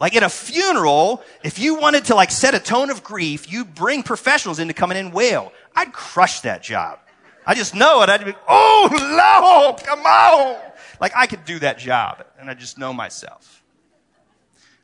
Like 0.00 0.16
at 0.16 0.24
a 0.24 0.28
funeral, 0.28 1.22
if 1.44 1.60
you 1.60 1.76
wanted 1.76 2.06
to 2.06 2.16
like 2.16 2.32
set 2.32 2.56
a 2.56 2.58
tone 2.58 2.90
of 2.90 3.04
grief, 3.04 3.50
you'd 3.50 3.76
bring 3.76 4.02
professionals 4.02 4.58
in 4.58 4.66
to 4.66 4.74
come 4.74 4.90
in 4.90 4.96
and 4.96 5.12
wail. 5.12 5.52
I'd 5.76 5.92
crush 5.92 6.40
that 6.40 6.60
job. 6.60 6.98
I 7.46 7.54
just 7.54 7.72
know 7.72 8.02
it. 8.02 8.08
I'd 8.08 8.24
be, 8.24 8.34
oh 8.48 8.88
Lord, 8.90 9.80
come 9.84 10.00
on. 10.00 10.56
Like 11.00 11.12
I 11.14 11.28
could 11.28 11.44
do 11.44 11.60
that 11.60 11.78
job 11.78 12.24
and 12.40 12.50
I 12.50 12.54
just 12.54 12.78
know 12.78 12.92
myself. 12.92 13.62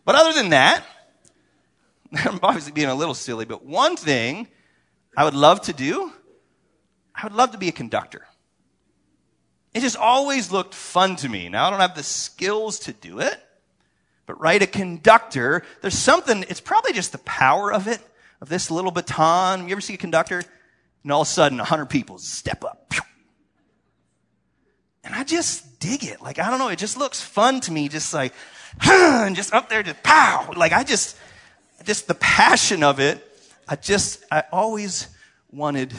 But 0.05 0.15
other 0.15 0.33
than 0.33 0.50
that, 0.50 0.85
I'm 2.25 2.40
obviously 2.43 2.73
being 2.73 2.88
a 2.88 2.95
little 2.95 3.14
silly, 3.14 3.45
but 3.45 3.64
one 3.64 3.97
thing 3.97 4.49
I 5.17 5.25
would 5.25 5.35
love 5.35 5.62
to 5.62 5.73
do, 5.73 6.12
I 7.14 7.25
would 7.25 7.35
love 7.35 7.52
to 7.52 7.59
be 7.59 7.69
a 7.69 7.73
conductor. 7.73 8.26
It 9.75 9.81
just 9.81 9.97
always 9.97 10.50
looked 10.50 10.75
fun 10.75 11.17
to 11.17 11.29
me. 11.29 11.49
Now 11.49 11.67
I 11.67 11.71
don't 11.71 11.81
have 11.81 11.95
the 11.95 12.02
skills 12.02 12.81
to 12.81 12.93
do 12.93 13.21
it, 13.21 13.38
but 14.26 14.40
right, 14.40 14.61
a 14.61 14.67
conductor, 14.67 15.64
there's 15.81 15.99
something, 15.99 16.45
it's 16.49 16.61
probably 16.61 16.93
just 16.93 17.12
the 17.12 17.19
power 17.19 17.73
of 17.73 17.87
it, 17.87 18.00
of 18.40 18.49
this 18.49 18.71
little 18.71 18.90
baton. 18.90 19.67
You 19.67 19.73
ever 19.73 19.81
see 19.81 19.95
a 19.95 19.99
conductor? 19.99 20.43
And 21.02 21.12
all 21.12 21.23
of 21.23 21.29
a 21.29 21.31
sudden, 21.31 21.61
a 21.61 21.64
hundred 21.64 21.87
people 21.87 22.19
step 22.19 22.64
up. 22.64 22.93
And 25.02 25.14
I 25.14 25.25
just 25.25 25.81
dig 25.81 26.05
it. 26.05 26.21
Like, 26.21 26.38
I 26.38 26.50
don't 26.50 26.59
know, 26.59 26.69
it 26.69 26.79
just 26.79 26.97
looks 26.97 27.21
fun 27.21 27.61
to 27.61 27.73
me, 27.73 27.88
just 27.88 28.12
like, 28.12 28.33
and 28.83 29.35
just 29.35 29.52
up 29.52 29.69
there, 29.69 29.83
just 29.83 30.02
pow. 30.02 30.52
Like, 30.57 30.73
I 30.73 30.85
just, 30.85 31.17
just 31.85 32.07
the 32.07 32.15
passion 32.15 32.83
of 32.83 33.01
it, 33.01 33.27
I 33.69 33.77
just, 33.77 34.25
I 34.31 34.45
always 34.53 35.09
wanted 35.51 35.95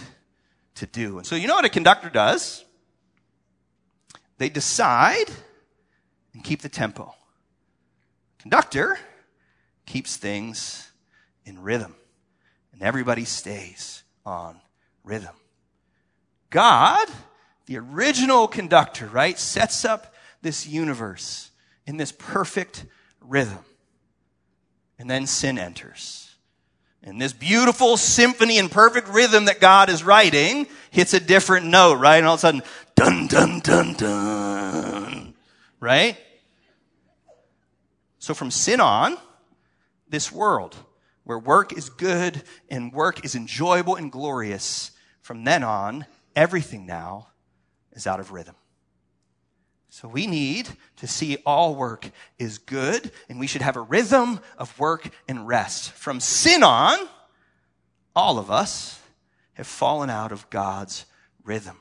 to 0.75 0.85
do. 0.85 1.17
And 1.17 1.27
so 1.27 1.35
you 1.35 1.47
know 1.47 1.55
what 1.55 1.65
a 1.65 1.69
conductor 1.69 2.09
does? 2.09 2.63
They 4.37 4.49
decide 4.49 5.29
and 6.33 6.43
keep 6.43 6.61
the 6.61 6.69
tempo. 6.69 7.13
Conductor 8.39 8.97
keeps 9.85 10.17
things 10.17 10.91
in 11.45 11.61
rhythm 11.61 11.95
and 12.73 12.81
everybody 12.81 13.25
stays 13.25 14.03
on 14.25 14.59
rhythm. 15.03 15.35
God, 16.49 17.07
the 17.67 17.77
original 17.77 18.47
conductor, 18.47 19.07
right, 19.07 19.37
sets 19.37 19.85
up 19.85 20.13
this 20.41 20.67
universe 20.67 21.51
in 21.85 21.97
this 21.97 22.11
perfect 22.11 22.85
rhythm. 23.21 23.59
And 25.01 25.09
then 25.09 25.25
sin 25.25 25.57
enters. 25.57 26.35
And 27.01 27.19
this 27.19 27.33
beautiful 27.33 27.97
symphony 27.97 28.59
and 28.59 28.69
perfect 28.69 29.07
rhythm 29.07 29.45
that 29.45 29.59
God 29.59 29.89
is 29.89 30.03
writing 30.03 30.67
hits 30.91 31.15
a 31.15 31.19
different 31.19 31.65
note, 31.65 31.95
right? 31.95 32.17
And 32.17 32.27
all 32.27 32.35
of 32.35 32.37
a 32.37 32.41
sudden, 32.41 32.61
dun, 32.95 33.25
dun, 33.25 33.61
dun, 33.61 33.93
dun. 33.93 35.33
Right? 35.79 36.17
So 38.19 38.35
from 38.35 38.51
sin 38.51 38.79
on, 38.79 39.17
this 40.07 40.31
world 40.31 40.77
where 41.23 41.39
work 41.39 41.75
is 41.75 41.89
good 41.89 42.43
and 42.69 42.93
work 42.93 43.25
is 43.25 43.33
enjoyable 43.33 43.95
and 43.95 44.11
glorious, 44.11 44.91
from 45.21 45.45
then 45.45 45.63
on, 45.63 46.05
everything 46.35 46.85
now 46.85 47.29
is 47.93 48.05
out 48.05 48.19
of 48.19 48.31
rhythm. 48.31 48.53
So 49.93 50.07
we 50.07 50.25
need 50.25 50.69
to 50.95 51.05
see 51.05 51.37
all 51.45 51.75
work 51.75 52.09
is 52.39 52.59
good 52.59 53.11
and 53.27 53.41
we 53.41 53.45
should 53.45 53.61
have 53.61 53.75
a 53.75 53.81
rhythm 53.81 54.39
of 54.57 54.79
work 54.79 55.09
and 55.27 55.45
rest. 55.45 55.91
From 55.91 56.21
sin 56.21 56.63
on, 56.63 56.97
all 58.15 58.39
of 58.39 58.49
us 58.49 59.01
have 59.55 59.67
fallen 59.67 60.09
out 60.09 60.31
of 60.31 60.49
God's 60.49 61.05
rhythm. 61.43 61.77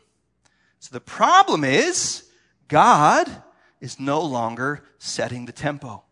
So 0.81 0.90
the 0.93 1.00
problem 1.00 1.62
is 1.62 2.29
God 2.67 3.31
is 3.81 4.00
no 4.00 4.21
longer 4.23 4.83
setting 4.99 5.47
the 5.47 5.52
tempo. 5.52 6.02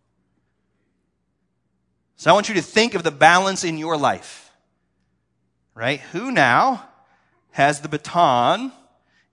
So 2.14 2.30
I 2.30 2.32
want 2.32 2.48
you 2.48 2.54
to 2.54 2.62
think 2.62 2.94
of 2.94 3.02
the 3.02 3.10
balance 3.10 3.64
in 3.64 3.76
your 3.76 3.96
life. 3.96 4.52
Right? 5.74 5.98
Who 6.12 6.30
now 6.30 6.88
has 7.50 7.80
the 7.80 7.88
baton 7.88 8.70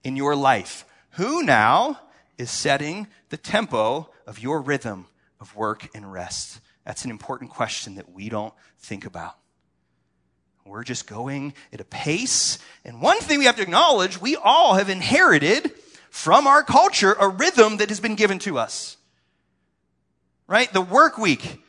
in 0.02 0.16
your 0.16 0.34
life? 0.34 0.84
Who 1.10 1.44
now 1.44 2.00
is 2.38 2.50
setting 2.50 3.06
the 3.30 3.36
tempo 3.36 4.10
of 4.26 4.38
your 4.38 4.60
rhythm 4.60 5.06
of 5.40 5.54
work 5.56 5.88
and 5.94 6.12
rest? 6.12 6.60
That's 6.84 7.04
an 7.04 7.10
important 7.10 7.50
question 7.50 7.96
that 7.96 8.12
we 8.12 8.28
don't 8.28 8.54
think 8.78 9.04
about. 9.04 9.36
We're 10.64 10.84
just 10.84 11.06
going 11.06 11.54
at 11.72 11.80
a 11.80 11.84
pace. 11.84 12.58
And 12.84 13.00
one 13.00 13.18
thing 13.18 13.38
we 13.38 13.44
have 13.44 13.56
to 13.56 13.62
acknowledge, 13.62 14.20
we 14.20 14.36
all 14.36 14.74
have 14.74 14.88
inherited 14.88 15.72
from 16.10 16.46
our 16.46 16.62
culture 16.62 17.12
a 17.12 17.28
rhythm 17.28 17.76
that 17.78 17.88
has 17.88 18.00
been 18.00 18.16
given 18.16 18.38
to 18.40 18.58
us. 18.58 18.96
Right? 20.48 20.72
The 20.72 20.80
work 20.80 21.18
week. 21.18 21.62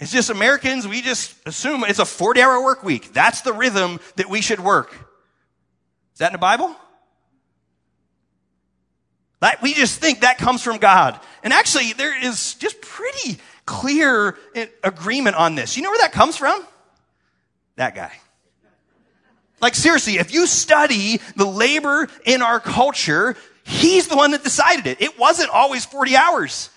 It's 0.00 0.10
just 0.10 0.30
Americans, 0.30 0.88
we 0.88 1.00
just 1.00 1.36
assume 1.46 1.84
it's 1.84 2.00
a 2.00 2.04
40 2.04 2.42
hour 2.42 2.62
work 2.62 2.82
week. 2.82 3.12
That's 3.12 3.42
the 3.42 3.52
rhythm 3.52 4.00
that 4.16 4.28
we 4.28 4.40
should 4.40 4.58
work. 4.58 4.92
Is 6.12 6.18
that 6.18 6.28
in 6.28 6.32
the 6.32 6.38
Bible? 6.38 6.74
That, 9.42 9.60
we 9.60 9.74
just 9.74 9.98
think 9.98 10.20
that 10.20 10.38
comes 10.38 10.62
from 10.62 10.78
God. 10.78 11.18
And 11.42 11.52
actually, 11.52 11.94
there 11.94 12.16
is 12.16 12.54
just 12.54 12.80
pretty 12.80 13.38
clear 13.66 14.38
agreement 14.84 15.34
on 15.34 15.56
this. 15.56 15.76
You 15.76 15.82
know 15.82 15.90
where 15.90 15.98
that 15.98 16.12
comes 16.12 16.36
from? 16.36 16.64
That 17.74 17.96
guy. 17.96 18.12
Like 19.60 19.74
seriously, 19.74 20.18
if 20.18 20.32
you 20.32 20.46
study 20.46 21.20
the 21.34 21.44
labor 21.44 22.06
in 22.24 22.40
our 22.40 22.60
culture, 22.60 23.34
he's 23.64 24.06
the 24.06 24.16
one 24.16 24.30
that 24.30 24.44
decided 24.44 24.86
it. 24.86 25.02
It 25.02 25.18
wasn't 25.18 25.50
always 25.50 25.84
40 25.84 26.16
hours. 26.16 26.70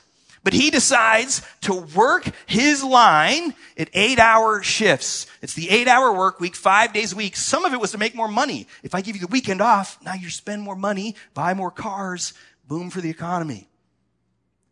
But 0.44 0.54
he 0.54 0.70
decides 0.70 1.42
to 1.62 1.74
work 1.74 2.30
his 2.46 2.84
line 2.84 3.56
at 3.80 3.90
eight 3.94 4.20
hour 4.20 4.62
shifts. 4.62 5.26
It's 5.42 5.56
the 5.56 5.72
eight 5.72 5.88
hour 5.88 6.14
work 6.14 6.40
week, 6.40 6.56
five 6.56 6.94
days 6.94 7.14
a 7.14 7.16
week. 7.16 7.36
Some 7.36 7.66
of 7.66 7.74
it 7.74 7.80
was 7.80 7.92
to 7.92 7.98
make 7.98 8.14
more 8.14 8.28
money. 8.28 8.68
If 8.84 8.94
I 8.94 9.02
give 9.02 9.16
you 9.16 9.22
the 9.22 9.28
weekend 9.28 9.60
off, 9.60 9.98
now 10.04 10.14
you 10.14 10.30
spend 10.30 10.62
more 10.62 10.76
money, 10.76 11.16
buy 11.34 11.56
more 11.56 11.72
cars, 11.72 12.34
boom 12.68 12.90
for 12.90 13.02
the 13.02 13.10
economy. 13.10 13.68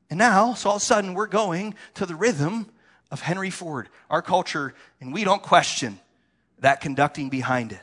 And 0.10 0.20
now, 0.20 0.54
so 0.54 0.70
all 0.70 0.76
of 0.76 0.82
a 0.82 0.86
sudden, 0.86 1.14
we're 1.14 1.28
going 1.28 1.76
to 1.96 2.06
the 2.06 2.16
rhythm 2.16 2.70
of 3.12 3.22
Henry 3.22 3.50
Ford, 3.50 3.90
our 4.10 4.22
culture, 4.22 4.74
and 5.00 5.14
we 5.14 5.24
don't 5.24 5.42
question 5.42 6.00
that 6.60 6.82
conducting 6.82 7.30
behind 7.30 7.72
it. 7.72 7.82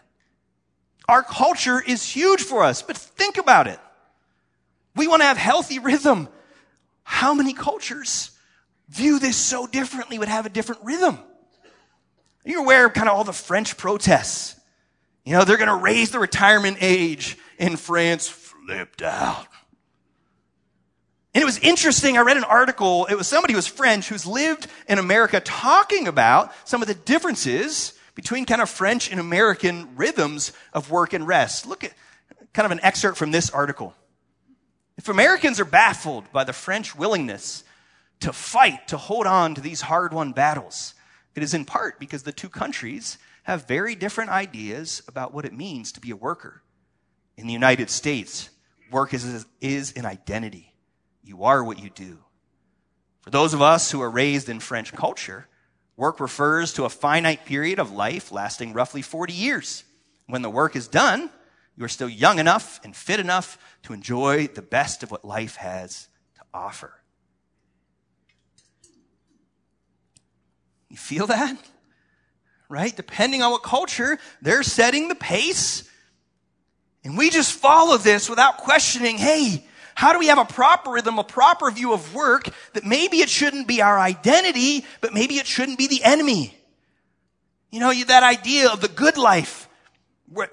Our 1.09 1.23
culture 1.23 1.83
is 1.85 2.05
huge 2.05 2.41
for 2.41 2.63
us, 2.63 2.83
but 2.83 2.97
think 2.97 3.37
about 3.37 3.67
it. 3.67 3.81
We 4.95 5.09
want 5.09 5.23
to 5.23 5.27
have 5.27 5.37
healthy 5.37 5.79
rhythm. 5.79 6.29
How 7.03 7.35
many 7.35 7.53
cultures 7.53 8.31
view 8.89 9.19
this 9.19 9.37
so 9.37 9.67
differently, 9.67 10.19
would 10.19 10.29
have 10.29 10.47
a 10.47 10.51
different 10.51 10.83
rhythm? 10.85 11.19
You're 12.45 12.63
aware 12.63 12.87
of 12.87 12.95
kind 12.95 13.09
of 13.09 13.17
all 13.17 13.25
the 13.25 13.33
French 13.33 13.77
protests. 13.77 14.59
You 15.25 15.35
know, 15.35 15.45
they're 15.45 15.57
going 15.57 15.69
to 15.69 15.75
raise 15.75 16.11
the 16.11 16.19
retirement 16.19 16.79
age 16.81 17.37
in 17.59 17.77
France, 17.77 18.29
flipped 18.29 19.03
out. 19.03 19.47
And 21.35 21.43
it 21.43 21.45
was 21.45 21.59
interesting. 21.59 22.19
I 22.19 22.23
read 22.23 22.37
an 22.37 22.45
article. 22.45 23.07
It 23.07 23.15
was 23.15 23.29
somebody 23.29 23.53
who 23.53 23.59
was 23.59 23.67
French 23.67 24.09
who's 24.09 24.27
lived 24.27 24.67
in 24.89 24.99
America 24.99 25.41
talking 25.41 26.09
about 26.09 26.53
some 26.69 26.83
of 26.83 26.89
the 26.89 26.95
differences 26.95 27.95
between 28.15 28.45
kind 28.45 28.61
of 28.61 28.69
French 28.69 29.11
and 29.11 29.21
American 29.21 29.97
rhythms 29.97 30.53
of 30.73 30.91
work 30.91 31.13
and 31.13 31.27
rest. 31.27 31.67
Look 31.67 31.85
at 31.85 31.93
kind 32.53 32.67
of 32.67 32.73
an 32.73 32.81
excerpt 32.83 33.17
from 33.17 33.31
this 33.31 33.49
article. 33.51 33.95
If 34.99 35.09
Americans 35.09 35.61
are 35.61 35.65
baffled 35.65 36.31
by 36.33 36.45
the 36.45 36.53
French 36.53 36.95
willingness 36.97 37.65
to 38.21 38.33
fight, 38.33 38.89
to 38.89 38.97
hold 38.97 39.27
on 39.27 39.55
to 39.55 39.61
these 39.61 39.83
hard 39.83 40.13
won 40.13 40.33
battles, 40.33 40.95
it 41.35 41.43
is 41.43 41.55
in 41.55 41.65
part 41.65 42.01
because 42.01 42.25
the 42.25 42.33
two 42.33 42.49
countries 42.49 43.19
have 43.45 43.67
very 43.67 43.95
different 43.95 44.31
ideas 44.31 45.03
about 45.09 45.33
what 45.33 45.45
it 45.45 45.53
means 45.53 45.93
to 45.93 46.01
be 46.01 46.11
a 46.11 46.17
worker. 46.17 46.63
In 47.37 47.47
the 47.47 47.53
United 47.53 47.89
States, 47.89 48.51
work 48.91 49.15
is, 49.15 49.47
is 49.61 49.93
an 49.93 50.05
identity. 50.05 50.70
You 51.23 51.45
are 51.45 51.63
what 51.63 51.79
you 51.79 51.91
do. 51.91 52.19
For 53.21 53.31
those 53.31 53.55
of 53.55 53.63
us 53.63 53.91
who 53.91 54.01
are 54.01 54.11
raised 54.11 54.49
in 54.49 54.61
French 54.61 54.93
culture, 54.93 55.47
work 55.97 56.21
refers 56.21 56.73
to 56.75 56.85
a 56.85 56.89
finite 56.89 57.45
period 57.45 57.79
of 57.79 57.93
life 57.93 58.33
lasting 58.33 58.73
roughly 58.73 59.03
40 59.03 59.33
years. 59.33 59.85
When 60.27 60.43
the 60.43 60.51
work 60.51 60.77
is 60.77 60.89
done, 60.89 61.31
you 61.77 61.85
are 61.85 61.89
still 61.89 62.09
young 62.09 62.39
enough 62.39 62.81
and 62.85 62.95
fit 62.95 63.21
enough 63.21 63.59
to 63.83 63.93
enjoy 63.93 64.47
the 64.47 64.63
best 64.63 65.03
of 65.03 65.11
what 65.11 65.25
life 65.25 65.57
has 65.57 66.09
to 66.37 66.43
offer. 66.55 66.93
You 70.89 70.97
feel 70.97 71.27
that? 71.29 71.57
Right? 72.69 72.95
Depending 72.95 73.43
on 73.43 73.51
what 73.51 73.63
culture, 73.63 74.19
they're 74.43 74.63
setting 74.63 75.09
the 75.09 75.15
pace. 75.15 75.89
And 77.05 77.17
we 77.17 77.31
just 77.31 77.53
follow 77.53 77.97
this 77.97 78.29
without 78.29 78.59
questioning, 78.59 79.17
hey, 79.17 79.65
how 80.01 80.15
do 80.15 80.19
we 80.19 80.29
have 80.29 80.39
a 80.39 80.47
proper 80.47 80.93
rhythm, 80.93 81.19
a 81.19 81.25
proper 81.25 81.71
view 81.71 81.93
of 81.93 82.15
work 82.15 82.49
that 82.73 82.87
maybe 82.87 83.19
it 83.19 83.29
shouldn't 83.29 83.69
be 83.69 83.83
our 83.83 83.99
identity, 83.99 84.87
but 85.03 85.13
maybe 85.13 85.35
it 85.35 85.47
shouldn't 85.47 85.77
be 85.77 85.89
the 85.89 86.03
enemy? 86.03 86.57
You 87.71 87.81
know, 87.81 87.93
that 88.05 88.23
idea 88.23 88.71
of 88.71 88.81
the 88.81 88.89
good 88.89 89.19
life. 89.19 89.69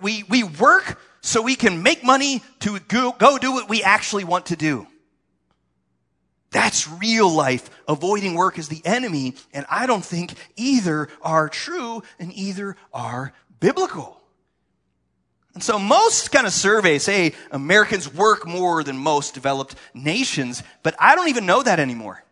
We, 0.02 0.24
we 0.24 0.44
work 0.44 1.00
so 1.22 1.42
we 1.42 1.56
can 1.56 1.82
make 1.82 2.04
money 2.04 2.44
to 2.60 2.78
go, 2.90 3.14
go 3.14 3.38
do 3.38 3.54
what 3.54 3.70
we 3.70 3.84
actually 3.84 4.26
want 4.26 4.48
to 4.48 4.58
do. 4.58 4.86
That's 6.52 6.90
real 6.90 7.30
life. 7.30 7.70
Avoiding 7.88 8.34
work 8.34 8.60
is 8.60 8.68
the 8.68 8.82
enemy. 8.84 9.36
And 9.54 9.66
I 9.70 9.88
don't 9.88 10.04
think 10.04 10.34
either 10.58 11.08
are 11.22 11.48
true 11.48 12.04
and 12.20 12.34
either 12.34 12.76
are 12.94 13.32
biblical. 13.62 14.20
And 15.58 15.64
so 15.64 15.80
most 15.80 16.32
kind 16.32 16.46
of 16.46 16.54
surveys 16.54 17.02
say 17.02 17.34
Americans 17.50 18.14
work 18.14 18.46
more 18.46 18.84
than 18.84 18.96
most 18.96 19.34
developed 19.34 19.74
nations, 19.92 20.62
but 20.84 20.94
I 21.00 21.16
don't 21.16 21.30
even 21.30 21.48
know 21.48 21.64
that 21.64 21.80
anymore. 21.80 22.24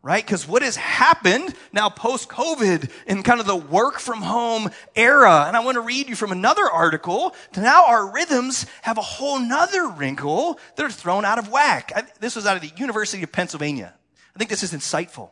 Right? 0.00 0.24
Because 0.24 0.46
what 0.46 0.62
has 0.62 0.76
happened 0.76 1.52
now 1.72 1.88
post 1.88 2.28
COVID 2.28 2.88
in 3.08 3.24
kind 3.24 3.40
of 3.40 3.46
the 3.46 3.56
work 3.56 3.98
from 3.98 4.22
home 4.22 4.70
era, 4.94 5.46
and 5.48 5.56
I 5.56 5.64
want 5.64 5.74
to 5.74 5.80
read 5.80 6.08
you 6.08 6.14
from 6.14 6.30
another 6.30 6.70
article, 6.70 7.34
to 7.54 7.60
now 7.60 7.86
our 7.88 8.12
rhythms 8.12 8.64
have 8.82 8.96
a 8.96 9.02
whole 9.02 9.40
nother 9.40 9.88
wrinkle 9.88 10.60
that 10.76 10.86
are 10.86 10.88
thrown 10.88 11.24
out 11.24 11.40
of 11.40 11.48
whack. 11.48 11.90
I, 11.96 12.04
this 12.20 12.36
was 12.36 12.46
out 12.46 12.54
of 12.54 12.62
the 12.62 12.70
University 12.76 13.24
of 13.24 13.32
Pennsylvania. 13.32 13.92
I 14.36 14.38
think 14.38 14.50
this 14.50 14.62
is 14.62 14.72
insightful. 14.72 15.30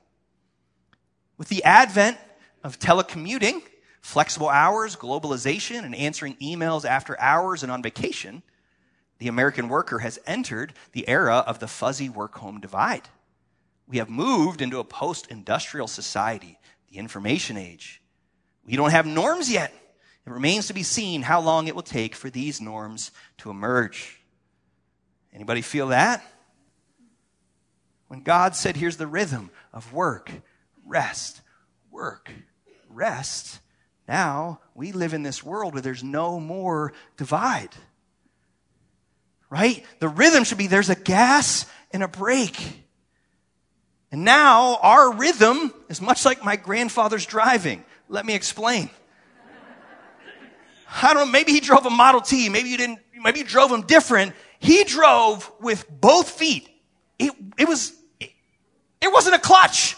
With 1.38 1.46
the 1.46 1.62
advent 1.62 2.18
of 2.64 2.80
telecommuting, 2.80 3.62
flexible 4.00 4.48
hours, 4.48 4.96
globalization, 4.96 5.84
and 5.84 5.94
answering 5.94 6.36
emails 6.36 6.84
after 6.84 7.18
hours 7.20 7.62
and 7.62 7.70
on 7.70 7.82
vacation, 7.82 8.42
the 9.18 9.28
American 9.28 9.68
worker 9.68 9.98
has 9.98 10.18
entered 10.26 10.72
the 10.92 11.06
era 11.08 11.44
of 11.46 11.58
the 11.58 11.68
fuzzy 11.68 12.08
work 12.08 12.36
home 12.36 12.60
divide. 12.60 13.08
We 13.86 13.98
have 13.98 14.08
moved 14.08 14.62
into 14.62 14.78
a 14.78 14.84
post 14.84 15.26
industrial 15.30 15.88
society, 15.88 16.58
the 16.90 16.98
information 16.98 17.56
age. 17.56 18.00
We 18.64 18.76
don't 18.76 18.90
have 18.90 19.06
norms 19.06 19.50
yet. 19.50 19.74
It 20.26 20.30
remains 20.30 20.68
to 20.68 20.74
be 20.74 20.82
seen 20.82 21.22
how 21.22 21.40
long 21.40 21.66
it 21.66 21.74
will 21.74 21.82
take 21.82 22.14
for 22.14 22.30
these 22.30 22.60
norms 22.60 23.10
to 23.38 23.50
emerge. 23.50 24.20
Anybody 25.32 25.62
feel 25.62 25.88
that? 25.88 26.24
When 28.08 28.22
God 28.22 28.56
said, 28.56 28.76
here's 28.76 28.96
the 28.96 29.06
rhythm 29.06 29.50
of 29.72 29.92
work, 29.92 30.30
rest, 30.84 31.40
work, 31.90 32.30
rest, 32.88 33.60
now 34.11 34.59
we 34.75 34.90
live 34.90 35.14
in 35.14 35.23
this 35.23 35.44
world 35.44 35.73
where 35.73 35.83
there's 35.83 36.03
no 36.03 36.40
more 36.40 36.92
divide. 37.16 37.70
Right? 39.49 39.87
The 40.01 40.09
rhythm 40.09 40.42
should 40.42 40.59
be 40.59 40.66
there's 40.66 40.90
a 40.90 40.96
gas 40.96 41.64
and 41.92 42.03
a 42.03 42.09
break. 42.09 42.57
And 44.11 44.25
now 44.25 44.81
our 44.83 45.12
rhythm 45.12 45.73
is 45.88 46.01
much 46.01 46.25
like 46.25 46.44
my 46.44 46.57
grandfather's 46.57 47.25
driving. 47.25 47.85
Let 48.09 48.27
me 48.27 48.35
explain. 48.35 48.90
I 51.03 51.14
don't 51.14 51.27
know, 51.27 51.31
maybe 51.33 51.53
he 51.53 51.61
drove 51.61 51.87
a 51.87 51.90
Model 51.90 52.20
T, 52.20 52.49
maybe 52.49 52.68
you 52.68 52.79
didn't, 52.79 52.99
maybe 53.23 53.38
you 53.38 53.44
drove 53.44 53.70
him 53.70 53.83
different. 53.83 54.33
He 54.59 54.83
drove 54.83 55.53
with 55.61 55.87
both 55.88 56.29
feet. 56.29 56.68
It, 57.16 57.33
it 57.57 57.68
was, 57.68 57.92
it, 58.18 58.31
it 59.01 59.12
wasn't 59.12 59.37
a 59.37 59.38
clutch. 59.38 59.94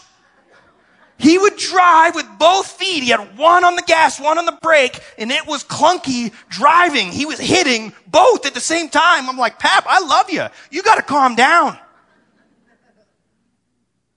He 1.17 1.37
would 1.37 1.57
drive 1.57 2.15
with 2.15 2.25
both 2.37 2.67
feet. 2.67 3.03
He 3.03 3.09
had 3.09 3.37
one 3.37 3.63
on 3.63 3.75
the 3.75 3.81
gas, 3.83 4.19
one 4.19 4.37
on 4.37 4.45
the 4.45 4.57
brake, 4.61 4.99
and 5.17 5.31
it 5.31 5.45
was 5.45 5.63
clunky 5.63 6.33
driving. 6.49 7.11
He 7.11 7.25
was 7.25 7.39
hitting 7.39 7.93
both 8.07 8.45
at 8.45 8.53
the 8.53 8.59
same 8.59 8.89
time. 8.89 9.29
I'm 9.29 9.37
like, 9.37 9.59
Pap, 9.59 9.85
I 9.87 9.99
love 9.99 10.29
you. 10.29 10.45
You 10.71 10.83
got 10.83 10.95
to 10.95 11.03
calm 11.03 11.35
down. 11.35 11.77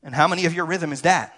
And 0.02 0.14
how 0.14 0.28
many 0.28 0.46
of 0.46 0.54
your 0.54 0.64
rhythm 0.64 0.92
is 0.92 1.02
that? 1.02 1.36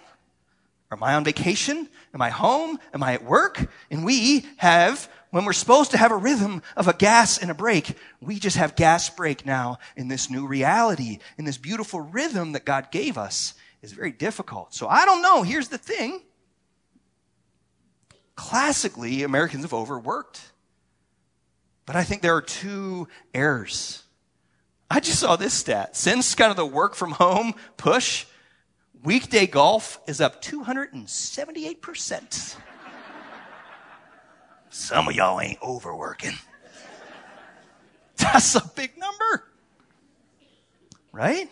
Am 0.91 1.03
I 1.03 1.15
on 1.15 1.23
vacation? 1.23 1.87
Am 2.13 2.21
I 2.21 2.29
home? 2.29 2.79
Am 2.93 3.03
I 3.03 3.13
at 3.13 3.23
work? 3.23 3.69
And 3.91 4.03
we 4.03 4.45
have 4.57 5.09
when 5.31 5.45
we're 5.45 5.53
supposed 5.53 5.91
to 5.91 5.97
have 5.97 6.11
a 6.11 6.17
rhythm 6.17 6.63
of 6.75 6.87
a 6.87 6.93
gas 6.93 7.37
and 7.37 7.51
a 7.51 7.53
brake, 7.53 7.95
we 8.19 8.39
just 8.39 8.57
have 8.57 8.75
gas 8.75 9.09
brake 9.09 9.45
now 9.45 9.77
in 9.95 10.07
this 10.07 10.29
new 10.29 10.47
reality, 10.47 11.19
in 11.37 11.45
this 11.45 11.57
beautiful 11.57 12.01
rhythm 12.01 12.53
that 12.53 12.65
God 12.65 12.89
gave 12.91 13.17
us 13.17 13.53
is 13.81 13.93
very 13.93 14.11
difficult. 14.11 14.73
So 14.73 14.87
I 14.87 15.05
don't 15.05 15.21
know. 15.21 15.43
Here's 15.43 15.69
the 15.69 15.77
thing. 15.77 16.21
Classically, 18.35 19.23
Americans 19.23 19.63
have 19.63 19.73
overworked. 19.73 20.41
But 21.85 21.95
I 21.95 22.03
think 22.03 22.21
there 22.21 22.35
are 22.35 22.41
two 22.41 23.07
errors. 23.33 24.03
I 24.91 24.99
just 24.99 25.19
saw 25.19 25.35
this 25.35 25.53
stat. 25.53 25.95
Since 25.95 26.33
kind 26.35 26.51
of 26.51 26.57
the 26.57 26.65
work 26.65 26.95
from 26.95 27.11
home 27.11 27.53
push, 27.77 28.25
weekday 29.03 29.47
golf 29.47 29.99
is 30.07 30.21
up 30.21 30.41
278%. 30.41 32.55
Some 34.69 35.07
of 35.07 35.15
y'all 35.15 35.41
ain't 35.41 35.61
overworking. 35.63 36.35
That's 38.17 38.55
a 38.55 38.71
big 38.75 38.97
number. 38.97 39.45
Right? 41.11 41.49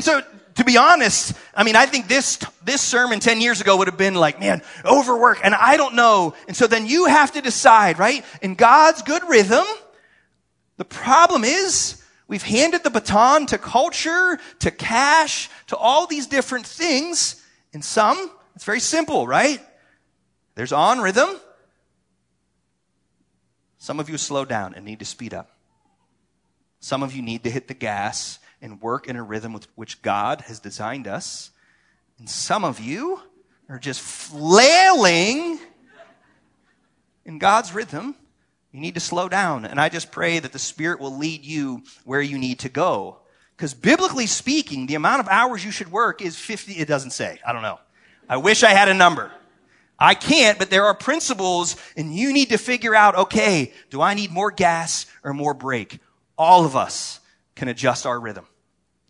And 0.00 0.04
so, 0.06 0.22
to 0.54 0.64
be 0.64 0.78
honest, 0.78 1.34
I 1.54 1.62
mean, 1.62 1.76
I 1.76 1.84
think 1.84 2.08
this, 2.08 2.38
this 2.64 2.80
sermon 2.80 3.20
10 3.20 3.42
years 3.42 3.60
ago 3.60 3.76
would 3.76 3.86
have 3.86 3.98
been 3.98 4.14
like, 4.14 4.40
man, 4.40 4.62
overwork, 4.82 5.40
and 5.44 5.54
I 5.54 5.76
don't 5.76 5.94
know. 5.94 6.32
And 6.48 6.56
so 6.56 6.66
then 6.66 6.86
you 6.86 7.04
have 7.04 7.32
to 7.32 7.42
decide, 7.42 7.98
right? 7.98 8.24
In 8.40 8.54
God's 8.54 9.02
good 9.02 9.22
rhythm, 9.28 9.66
the 10.78 10.86
problem 10.86 11.44
is 11.44 12.02
we've 12.28 12.42
handed 12.42 12.82
the 12.82 12.88
baton 12.88 13.44
to 13.48 13.58
culture, 13.58 14.38
to 14.60 14.70
cash, 14.70 15.50
to 15.66 15.76
all 15.76 16.06
these 16.06 16.26
different 16.26 16.64
things. 16.64 17.44
And 17.74 17.84
some, 17.84 18.30
it's 18.54 18.64
very 18.64 18.80
simple, 18.80 19.26
right? 19.26 19.60
There's 20.54 20.72
on 20.72 21.00
rhythm, 21.00 21.28
some 23.76 24.00
of 24.00 24.08
you 24.08 24.16
slow 24.16 24.46
down 24.46 24.72
and 24.74 24.86
need 24.86 25.00
to 25.00 25.04
speed 25.04 25.34
up. 25.34 25.50
Some 26.80 27.02
of 27.02 27.12
you 27.12 27.20
need 27.20 27.44
to 27.44 27.50
hit 27.50 27.68
the 27.68 27.74
gas 27.74 28.38
and 28.62 28.80
work 28.80 29.08
in 29.08 29.16
a 29.16 29.22
rhythm 29.22 29.52
with 29.52 29.66
which 29.76 30.02
God 30.02 30.42
has 30.42 30.60
designed 30.60 31.06
us. 31.06 31.50
And 32.18 32.28
some 32.28 32.64
of 32.64 32.80
you 32.80 33.20
are 33.68 33.78
just 33.78 34.00
flailing 34.00 35.58
in 37.24 37.38
God's 37.38 37.72
rhythm. 37.72 38.14
You 38.72 38.80
need 38.80 38.94
to 38.94 39.00
slow 39.00 39.28
down. 39.28 39.64
And 39.64 39.80
I 39.80 39.88
just 39.88 40.12
pray 40.12 40.38
that 40.38 40.52
the 40.52 40.58
Spirit 40.58 41.00
will 41.00 41.16
lead 41.16 41.44
you 41.44 41.82
where 42.04 42.20
you 42.20 42.38
need 42.38 42.60
to 42.60 42.68
go. 42.68 43.18
Because 43.56 43.74
biblically 43.74 44.26
speaking, 44.26 44.86
the 44.86 44.94
amount 44.94 45.20
of 45.20 45.28
hours 45.28 45.64
you 45.64 45.70
should 45.70 45.90
work 45.90 46.22
is 46.22 46.36
50, 46.36 46.72
it 46.72 46.88
doesn't 46.88 47.10
say. 47.10 47.40
I 47.46 47.52
don't 47.52 47.62
know. 47.62 47.78
I 48.28 48.36
wish 48.38 48.62
I 48.62 48.70
had 48.70 48.88
a 48.88 48.94
number. 48.94 49.30
I 49.98 50.14
can't, 50.14 50.58
but 50.58 50.70
there 50.70 50.86
are 50.86 50.94
principles 50.94 51.76
and 51.94 52.14
you 52.14 52.32
need 52.32 52.50
to 52.50 52.56
figure 52.56 52.94
out, 52.94 53.16
okay, 53.16 53.72
do 53.90 54.00
I 54.00 54.14
need 54.14 54.30
more 54.30 54.50
gas 54.50 55.04
or 55.22 55.34
more 55.34 55.52
brake? 55.52 55.98
All 56.38 56.64
of 56.64 56.74
us 56.74 57.20
can 57.54 57.68
adjust 57.68 58.06
our 58.06 58.18
rhythm, 58.18 58.46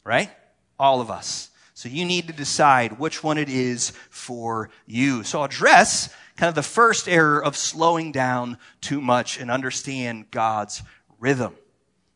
right? 0.05 0.31
All 0.79 1.01
of 1.01 1.11
us. 1.11 1.51
So 1.75 1.89
you 1.89 2.05
need 2.05 2.27
to 2.27 2.33
decide 2.35 2.99
which 2.99 3.25
one 3.25 3.39
it 3.39 3.49
is 3.49 3.93
for 4.11 4.71
you. 4.87 5.23
So 5.23 5.43
address 5.43 6.13
kind 6.37 6.49
of 6.49 6.55
the 6.55 6.63
first 6.63 7.09
error 7.09 7.43
of 7.43 7.57
slowing 7.57 8.13
down 8.13 8.59
too 8.81 9.01
much 9.01 9.41
and 9.41 9.51
understand 9.51 10.31
God's 10.31 10.83
rhythm. 11.19 11.55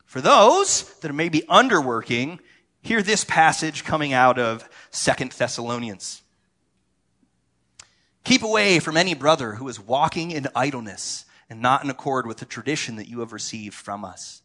For 0.04 0.20
those 0.20 0.94
that 1.00 1.10
are 1.10 1.14
maybe 1.14 1.40
underworking, 1.48 2.40
hear 2.82 3.02
this 3.02 3.24
passage 3.24 3.84
coming 3.84 4.12
out 4.12 4.38
of 4.38 4.68
Second 4.90 5.32
Thessalonians. 5.32 6.22
Keep 8.22 8.42
away 8.42 8.80
from 8.80 8.98
any 8.98 9.14
brother 9.14 9.54
who 9.54 9.68
is 9.68 9.80
walking 9.80 10.30
in 10.30 10.46
idleness 10.54 11.24
and 11.48 11.60
not 11.62 11.84
in 11.84 11.88
accord 11.88 12.26
with 12.26 12.36
the 12.36 12.44
tradition 12.44 12.96
that 12.96 13.08
you 13.08 13.20
have 13.20 13.32
received 13.32 13.74
from 13.74 14.04
us. 14.04 14.42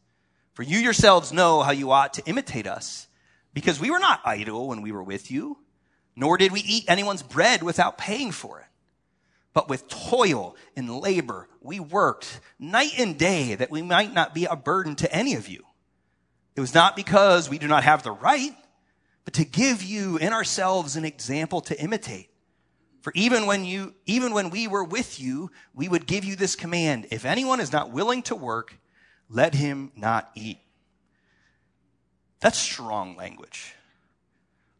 For 0.53 0.63
you 0.63 0.77
yourselves 0.77 1.33
know 1.33 1.61
how 1.61 1.71
you 1.71 1.91
ought 1.91 2.13
to 2.13 2.25
imitate 2.25 2.67
us, 2.67 3.08
because 3.53 3.79
we 3.79 3.91
were 3.91 3.99
not 3.99 4.21
idle 4.25 4.67
when 4.67 4.81
we 4.81 4.91
were 4.91 5.03
with 5.03 5.31
you, 5.31 5.57
nor 6.15 6.37
did 6.37 6.51
we 6.51 6.61
eat 6.61 6.85
anyone's 6.87 7.23
bread 7.23 7.63
without 7.63 7.97
paying 7.97 8.31
for 8.31 8.59
it. 8.59 8.65
But 9.53 9.69
with 9.69 9.87
toil 9.87 10.55
and 10.75 10.89
labor, 10.89 11.47
we 11.61 11.79
worked 11.79 12.39
night 12.59 12.93
and 12.97 13.17
day 13.17 13.55
that 13.55 13.71
we 13.71 13.81
might 13.81 14.13
not 14.13 14.33
be 14.33 14.45
a 14.45 14.55
burden 14.55 14.95
to 14.97 15.13
any 15.13 15.33
of 15.33 15.47
you. 15.47 15.63
It 16.55 16.61
was 16.61 16.73
not 16.73 16.95
because 16.95 17.49
we 17.49 17.57
do 17.57 17.67
not 17.67 17.83
have 17.83 18.03
the 18.03 18.11
right, 18.11 18.55
but 19.25 19.33
to 19.35 19.45
give 19.45 19.81
you 19.81 20.17
in 20.17 20.33
ourselves 20.33 20.95
an 20.95 21.05
example 21.05 21.61
to 21.61 21.81
imitate. 21.81 22.29
For 23.01 23.13
even 23.15 23.45
when 23.45 23.63
you, 23.63 23.95
even 24.05 24.33
when 24.33 24.49
we 24.49 24.67
were 24.67 24.83
with 24.83 25.19
you, 25.19 25.51
we 25.73 25.87
would 25.87 26.05
give 26.05 26.25
you 26.25 26.35
this 26.35 26.55
command. 26.55 27.07
If 27.11 27.25
anyone 27.25 27.59
is 27.59 27.71
not 27.71 27.91
willing 27.91 28.21
to 28.23 28.35
work, 28.35 28.77
let 29.29 29.53
him 29.53 29.91
not 29.95 30.31
eat. 30.35 30.59
That's 32.39 32.57
strong 32.57 33.15
language. 33.15 33.73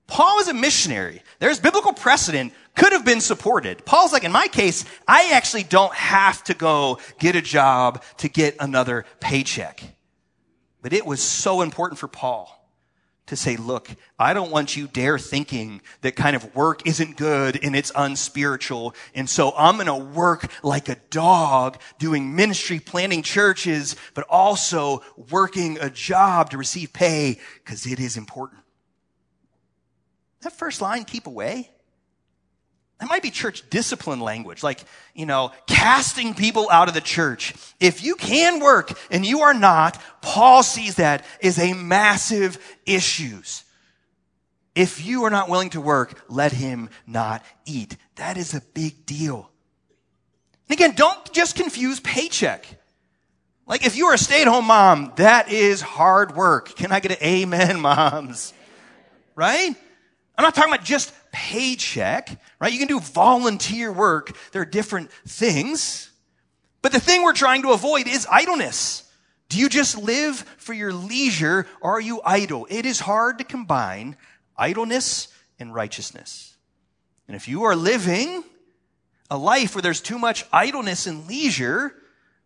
Paul 0.07 0.37
was 0.37 0.47
a 0.47 0.53
missionary. 0.53 1.21
There's 1.37 1.59
biblical 1.59 1.93
precedent, 1.93 2.53
could 2.75 2.93
have 2.93 3.05
been 3.05 3.21
supported. 3.21 3.85
Paul's 3.85 4.11
like, 4.11 4.23
in 4.23 4.31
my 4.31 4.47
case, 4.47 4.83
I 5.07 5.31
actually 5.33 5.63
don't 5.63 5.93
have 5.93 6.43
to 6.45 6.53
go 6.53 6.99
get 7.19 7.35
a 7.35 7.41
job 7.41 8.03
to 8.17 8.27
get 8.27 8.55
another 8.59 9.05
paycheck. 9.19 9.83
But 10.81 10.93
it 10.93 11.05
was 11.05 11.21
so 11.21 11.61
important 11.61 11.99
for 11.99 12.07
Paul 12.07 12.58
to 13.29 13.35
say, 13.35 13.55
look, 13.55 13.89
I 14.17 14.33
don't 14.33 14.51
want 14.51 14.75
you 14.75 14.87
dare 14.87 15.17
thinking 15.17 15.81
that 16.01 16.15
kind 16.15 16.35
of 16.35 16.55
work 16.55 16.85
isn't 16.87 17.17
good 17.17 17.63
and 17.63 17.75
it's 17.75 17.91
unspiritual. 17.95 18.93
And 19.15 19.29
so 19.29 19.53
I'm 19.57 19.75
going 19.75 19.87
to 19.87 19.95
work 19.95 20.51
like 20.63 20.89
a 20.89 20.97
dog 21.09 21.79
doing 21.97 22.35
ministry, 22.35 22.79
planting 22.79 23.23
churches, 23.23 23.95
but 24.13 24.25
also 24.29 25.01
working 25.29 25.77
a 25.79 25.89
job 25.89 26.49
to 26.51 26.57
receive 26.57 26.91
pay 26.91 27.39
because 27.63 27.85
it 27.85 27.99
is 27.99 28.17
important. 28.17 28.61
That 30.41 30.53
first 30.53 30.81
line, 30.81 31.03
keep 31.03 31.27
away. 31.27 31.69
That 32.99 33.07
might 33.07 33.23
be 33.23 33.31
church 33.31 33.69
discipline 33.69 34.19
language, 34.19 34.61
like, 34.61 34.83
you 35.13 35.25
know, 35.25 35.53
casting 35.67 36.33
people 36.33 36.69
out 36.69 36.89
of 36.89 36.93
the 36.93 37.01
church. 37.01 37.53
If 37.79 38.03
you 38.03 38.15
can 38.15 38.59
work 38.59 38.99
and 39.09 39.25
you 39.25 39.41
are 39.41 39.53
not, 39.53 40.01
Paul 40.21 40.63
sees 40.63 40.95
that 40.95 41.23
as 41.41 41.57
a 41.59 41.73
massive 41.73 42.57
issues. 42.85 43.63
If 44.75 45.05
you 45.05 45.23
are 45.23 45.29
not 45.29 45.49
willing 45.49 45.69
to 45.71 45.81
work, 45.81 46.21
let 46.27 46.51
him 46.51 46.89
not 47.07 47.43
eat. 47.65 47.95
That 48.15 48.37
is 48.37 48.53
a 48.53 48.61
big 48.73 49.05
deal. 49.05 49.49
And 50.67 50.77
again, 50.77 50.91
don't 50.93 51.33
just 51.33 51.55
confuse 51.55 52.01
paycheck. 52.01 52.65
Like 53.65 53.85
if 53.85 53.95
you 53.95 54.07
are 54.07 54.13
a 54.13 54.17
stay-at-home 54.17 54.65
mom, 54.65 55.13
that 55.15 55.49
is 55.49 55.81
hard 55.81 56.35
work. 56.35 56.75
Can 56.75 56.91
I 56.91 56.99
get 56.99 57.11
an 57.11 57.23
amen, 57.23 57.79
moms? 57.81 58.53
Right? 59.35 59.73
I'm 60.39 60.43
not 60.43 60.55
talking 60.55 60.73
about 60.73 60.85
just 60.85 61.11
paycheck, 61.33 62.39
right? 62.61 62.71
You 62.71 62.79
can 62.79 62.87
do 62.87 63.01
volunteer 63.01 63.91
work. 63.91 64.31
There 64.53 64.61
are 64.61 64.65
different 64.65 65.11
things. 65.27 66.09
But 66.81 66.93
the 66.93 66.99
thing 67.01 67.23
we're 67.23 67.33
trying 67.33 67.63
to 67.63 67.73
avoid 67.73 68.07
is 68.07 68.25
idleness. 68.31 69.03
Do 69.49 69.59
you 69.59 69.67
just 69.67 69.97
live 69.97 70.37
for 70.55 70.71
your 70.71 70.93
leisure 70.93 71.67
or 71.81 71.97
are 71.97 71.99
you 71.99 72.21
idle? 72.23 72.67
It 72.69 72.85
is 72.85 73.01
hard 73.01 73.39
to 73.39 73.43
combine 73.43 74.15
idleness 74.55 75.27
and 75.59 75.75
righteousness. 75.75 76.55
And 77.27 77.35
if 77.35 77.49
you 77.49 77.63
are 77.63 77.75
living 77.75 78.45
a 79.29 79.37
life 79.37 79.75
where 79.75 79.81
there's 79.81 79.99
too 79.99 80.17
much 80.17 80.45
idleness 80.53 81.05
and 81.05 81.27
leisure, 81.27 81.93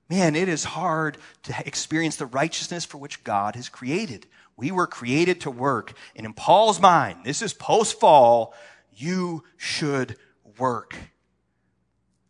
man, 0.10 0.36
it 0.36 0.50
is 0.50 0.64
hard 0.64 1.20
to 1.44 1.54
experience 1.64 2.16
the 2.16 2.26
righteousness 2.26 2.86
for 2.86 2.98
which 2.98 3.24
God 3.24 3.56
has 3.56 3.70
created. 3.70 4.26
We 4.56 4.72
were 4.72 4.88
created 4.88 5.42
to 5.42 5.52
work. 5.52 5.94
And 6.16 6.26
in 6.26 6.34
Paul's 6.34 6.80
mind, 6.80 7.20
this 7.24 7.42
is 7.42 7.54
post 7.54 8.00
fall, 8.00 8.54
you 8.92 9.44
should 9.58 10.16
work. 10.58 10.96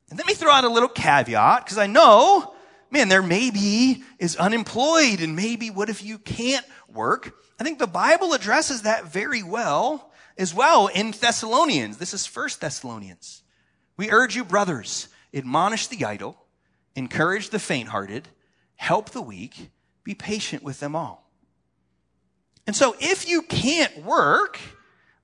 And 0.09 0.17
let 0.17 0.27
me 0.27 0.33
throw 0.33 0.51
out 0.51 0.63
a 0.63 0.69
little 0.69 0.89
caveat 0.89 1.65
because 1.65 1.77
I 1.77 1.87
know, 1.87 2.53
man, 2.91 3.09
there 3.09 3.23
maybe 3.23 4.03
is 4.19 4.35
unemployed 4.35 5.21
and 5.21 5.35
maybe 5.35 5.69
what 5.69 5.89
if 5.89 6.03
you 6.03 6.19
can't 6.19 6.65
work? 6.87 7.35
I 7.59 7.63
think 7.63 7.79
the 7.79 7.87
Bible 7.87 8.33
addresses 8.33 8.83
that 8.83 9.05
very 9.05 9.43
well 9.43 10.11
as 10.37 10.53
well 10.53 10.87
in 10.87 11.11
Thessalonians. 11.11 11.97
This 11.97 12.13
is 12.13 12.25
First 12.25 12.61
Thessalonians. 12.61 13.43
We 13.97 14.11
urge 14.11 14.35
you, 14.35 14.43
brothers, 14.43 15.07
admonish 15.33 15.87
the 15.87 16.05
idle, 16.05 16.37
encourage 16.95 17.49
the 17.49 17.59
faint 17.59 17.89
hearted, 17.89 18.27
help 18.75 19.11
the 19.11 19.21
weak, 19.21 19.69
be 20.03 20.15
patient 20.15 20.63
with 20.63 20.79
them 20.79 20.95
all. 20.95 21.22
And 22.65 22.75
so 22.75 22.95
if 22.99 23.27
you 23.27 23.41
can't 23.41 24.05
work, 24.05 24.59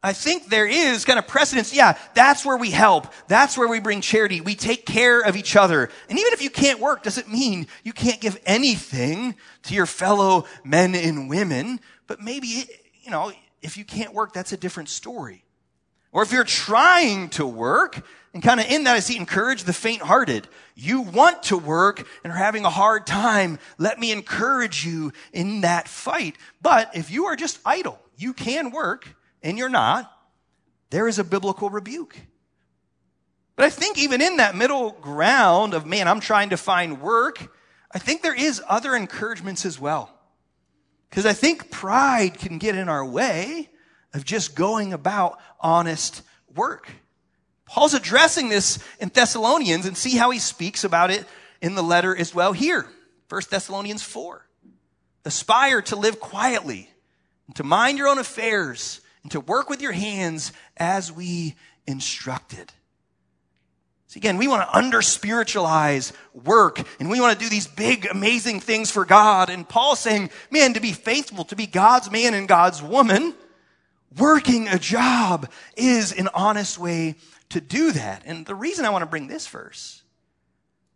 I 0.02 0.14
think 0.14 0.48
there 0.48 0.68
is 0.68 1.04
kind 1.04 1.20
of 1.20 1.28
precedence. 1.28 1.74
Yeah, 1.74 1.98
that's 2.14 2.46
where 2.46 2.58
we 2.58 2.72
help. 2.72 3.08
That's 3.28 3.58
where 3.58 3.68
we 3.68 3.80
bring 3.82 4.00
charity. 4.00 4.40
We 4.40 4.56
take 4.56 4.86
care 4.86 5.22
of 5.22 5.36
each 5.36 5.56
other. 5.58 5.90
And 6.10 6.18
even 6.18 6.34
if 6.34 6.42
you 6.42 6.50
can't 6.50 6.80
work, 6.80 7.04
doesn't 7.04 7.30
mean 7.30 7.68
you 7.84 7.92
can't 7.92 8.22
give 8.22 8.40
anything 8.46 9.36
to 9.64 9.74
your 9.74 9.86
fellow 9.86 10.46
men 10.64 10.96
and 10.96 11.30
women. 11.30 11.82
But 12.08 12.22
maybe, 12.22 12.66
you 13.02 13.12
know, 13.12 13.34
if 13.62 13.78
you 13.78 13.84
can't 13.84 14.14
work, 14.14 14.32
that's 14.32 14.54
a 14.54 14.58
different 14.58 14.88
story. 14.88 15.44
Or 16.12 16.24
if 16.24 16.32
you're 16.32 16.46
trying 16.46 17.30
to 17.32 17.46
work, 17.46 18.06
and 18.34 18.44
kind 18.44 18.60
of 18.60 18.68
in 18.68 18.84
that 18.84 18.96
I 18.96 19.00
see 19.00 19.18
encourage 19.18 19.64
the 19.64 19.74
faint 19.74 20.02
hearted. 20.02 20.48
You 20.76 21.02
want 21.02 21.44
to 21.44 21.58
work 21.58 22.08
and 22.24 22.32
are 22.32 22.36
having 22.36 22.66
a 22.66 22.70
hard 22.70 23.08
time. 23.08 23.60
Let 23.78 24.00
me 24.00 24.12
encourage 24.12 24.86
you 24.86 25.12
in 25.34 25.62
that 25.62 25.88
fight. 25.88 26.36
But 26.62 26.96
if 26.96 27.10
you 27.10 27.26
are 27.26 27.36
just 27.36 27.60
idle, 27.66 28.00
you 28.18 28.34
can 28.34 28.72
work 28.72 29.08
and 29.42 29.58
you're 29.58 29.70
not, 29.70 30.12
there 30.92 31.08
is 31.08 31.18
a 31.18 31.24
biblical 31.24 31.70
rebuke. 31.70 32.18
But 33.56 33.66
I 33.66 33.70
think 33.70 33.98
even 33.98 34.22
in 34.22 34.38
that 34.38 34.56
middle 34.56 34.92
ground 34.92 35.74
of, 35.74 35.86
man, 35.86 36.08
I'm 36.08 36.20
trying 36.20 36.52
to 36.52 36.58
find 36.58 37.02
work, 37.02 37.54
I 37.92 38.00
think 38.00 38.22
there 38.22 38.36
is 38.36 38.62
other 38.68 38.96
encouragements 38.96 39.66
as 39.66 39.80
well. 39.80 40.14
Because 41.10 41.26
I 41.26 41.34
think 41.34 41.72
pride 41.72 42.38
can 42.38 42.60
get 42.60 42.76
in 42.76 42.88
our 42.88 43.04
way 43.04 43.70
of 44.14 44.24
just 44.24 44.56
going 44.56 44.94
about 44.94 45.40
honest 45.60 46.22
work. 46.56 46.90
Paul's 47.70 47.94
addressing 47.94 48.50
this 48.50 48.80
in 49.00 49.10
Thessalonians 49.10 49.86
and 49.86 49.96
see 49.96 50.18
how 50.18 50.32
he 50.32 50.40
speaks 50.40 50.84
about 50.84 51.12
it 51.12 51.24
in 51.62 51.76
the 51.76 51.84
letter 51.84 52.16
as 52.16 52.34
well 52.34 52.52
here. 52.52 52.88
1 53.30 53.42
Thessalonians 53.50 54.02
4. 54.02 54.44
Aspire 55.24 55.84
to 55.84 55.96
live 55.96 56.20
quietly 56.20 56.90
and 57.46 57.56
to 57.58 57.64
mind 57.64 58.00
your 58.00 58.08
own 58.08 58.18
affairs 58.18 59.02
and 59.22 59.32
to 59.34 59.40
work 59.40 59.70
with 59.70 59.84
your 59.84 59.92
hands 59.92 60.52
as 60.78 61.12
we 61.12 61.56
instructed. 61.86 62.74
So 64.08 64.18
again, 64.18 64.38
we 64.38 64.48
want 64.48 64.68
to 64.68 64.76
under 64.76 65.04
spiritualize 65.04 66.12
work 66.34 66.82
and 67.00 67.08
we 67.08 67.22
want 67.22 67.38
to 67.38 67.46
do 67.46 67.50
these 67.50 67.68
big, 67.68 68.08
amazing 68.08 68.62
things 68.62 68.90
for 68.90 69.06
God. 69.06 69.52
And 69.52 69.70
Paul's 69.70 70.00
saying, 70.00 70.32
man, 70.50 70.74
to 70.74 70.80
be 70.80 70.92
faithful, 70.92 71.44
to 71.46 71.56
be 71.56 71.68
God's 71.68 72.10
man 72.10 72.34
and 72.34 72.48
God's 72.48 72.82
woman, 72.82 73.36
working 74.18 74.68
a 74.68 74.80
job 74.80 75.48
is 75.78 76.12
an 76.12 76.30
honest 76.34 76.80
way 76.80 77.14
to 77.50 77.62
do 77.62 77.92
that. 77.92 78.24
And 78.26 78.46
the 78.46 78.56
reason 78.56 78.86
I 78.86 78.90
want 78.90 79.02
to 79.04 79.08
bring 79.08 79.28
this 79.28 79.48
verse, 79.48 80.04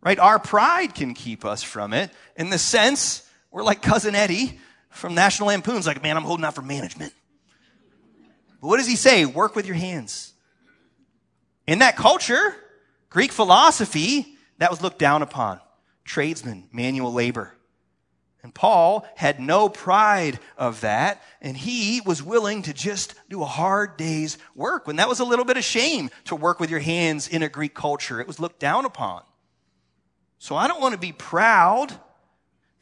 right? 0.00 0.18
Our 0.18 0.38
pride 0.38 0.94
can 0.94 1.14
keep 1.14 1.44
us 1.44 1.62
from 1.62 1.92
it 1.92 2.10
in 2.36 2.50
the 2.50 2.58
sense 2.58 3.28
we're 3.50 3.62
like 3.62 3.82
cousin 3.82 4.14
Eddie 4.14 4.58
from 4.90 5.14
National 5.14 5.48
Lampoon's 5.48 5.86
like, 5.86 6.02
man, 6.02 6.16
I'm 6.16 6.24
holding 6.24 6.44
out 6.44 6.54
for 6.54 6.62
management. 6.62 7.12
But 8.60 8.68
what 8.68 8.78
does 8.78 8.86
he 8.86 8.96
say? 8.96 9.26
Work 9.26 9.54
with 9.54 9.66
your 9.66 9.76
hands. 9.76 10.32
In 11.66 11.78
that 11.78 11.96
culture, 11.96 12.56
Greek 13.10 13.30
philosophy, 13.30 14.36
that 14.58 14.70
was 14.70 14.82
looked 14.82 14.98
down 14.98 15.22
upon. 15.22 15.60
Tradesmen, 16.04 16.68
manual 16.72 17.12
labor. 17.12 17.54
And 18.44 18.54
Paul 18.54 19.06
had 19.16 19.40
no 19.40 19.70
pride 19.70 20.38
of 20.58 20.82
that, 20.82 21.22
and 21.40 21.56
he 21.56 22.02
was 22.04 22.22
willing 22.22 22.60
to 22.64 22.74
just 22.74 23.14
do 23.30 23.40
a 23.40 23.46
hard 23.46 23.96
day's 23.96 24.36
work 24.54 24.86
when 24.86 24.96
that 24.96 25.08
was 25.08 25.18
a 25.18 25.24
little 25.24 25.46
bit 25.46 25.56
of 25.56 25.64
shame 25.64 26.10
to 26.26 26.36
work 26.36 26.60
with 26.60 26.68
your 26.68 26.80
hands 26.80 27.26
in 27.26 27.42
a 27.42 27.48
Greek 27.48 27.72
culture. 27.72 28.20
It 28.20 28.26
was 28.26 28.38
looked 28.38 28.60
down 28.60 28.84
upon. 28.84 29.22
So 30.38 30.56
I 30.56 30.68
don't 30.68 30.82
want 30.82 30.92
to 30.92 31.00
be 31.00 31.12
proud 31.12 31.94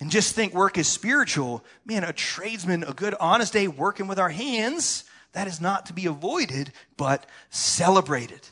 and 0.01 0.11
just 0.11 0.35
think 0.35 0.53
work 0.53 0.79
is 0.79 0.89
spiritual. 0.89 1.65
Man, 1.87 2.03
a 2.03 2.13
tradesman, 2.13 2.83
a 2.83 2.93
good, 2.93 3.15
honest 3.21 3.53
day 3.53 3.69
working 3.69 4.09
with 4.09 4.19
our 4.19 4.31
hands, 4.31 5.05
that 5.31 5.47
is 5.47 5.61
not 5.61 5.87
to 5.87 5.93
be 5.93 6.07
avoided, 6.07 6.73
but 6.97 7.25
celebrated. 7.51 8.49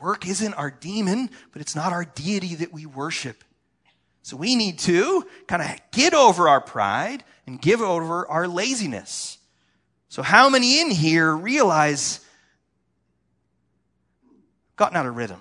Work 0.00 0.26
isn't 0.26 0.54
our 0.54 0.72
demon, 0.72 1.30
but 1.52 1.62
it's 1.62 1.76
not 1.76 1.92
our 1.92 2.04
deity 2.04 2.56
that 2.56 2.72
we 2.72 2.84
worship. 2.84 3.44
So 4.26 4.36
we 4.36 4.56
need 4.56 4.80
to 4.80 5.24
kind 5.46 5.62
of 5.62 5.70
get 5.92 6.12
over 6.12 6.48
our 6.48 6.60
pride 6.60 7.22
and 7.46 7.62
give 7.62 7.80
over 7.80 8.26
our 8.26 8.48
laziness. 8.48 9.38
So 10.08 10.20
how 10.20 10.48
many 10.48 10.80
in 10.80 10.90
here 10.90 11.32
realize 11.32 12.18
gotten 14.74 14.96
out 14.96 15.06
of 15.06 15.14
rhythm? 15.14 15.40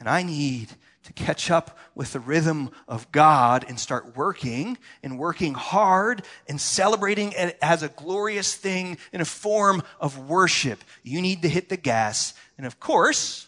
And 0.00 0.08
I 0.08 0.24
need 0.24 0.70
to 1.04 1.12
catch 1.12 1.52
up 1.52 1.78
with 1.94 2.12
the 2.12 2.18
rhythm 2.18 2.70
of 2.88 3.12
God 3.12 3.64
and 3.68 3.78
start 3.78 4.16
working 4.16 4.76
and 5.04 5.16
working 5.16 5.54
hard 5.54 6.24
and 6.48 6.60
celebrating 6.60 7.30
it 7.30 7.58
as 7.62 7.84
a 7.84 7.88
glorious 7.90 8.56
thing 8.56 8.98
in 9.12 9.20
a 9.20 9.24
form 9.24 9.84
of 10.00 10.28
worship. 10.28 10.82
You 11.04 11.22
need 11.22 11.42
to 11.42 11.48
hit 11.48 11.68
the 11.68 11.76
gas. 11.76 12.34
And 12.58 12.66
of 12.66 12.80
course, 12.80 13.46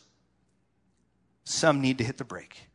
some 1.43 1.81
need 1.81 1.99
to 1.99 2.05
hit 2.05 2.19
the 2.19 2.25
brake. 2.25 2.69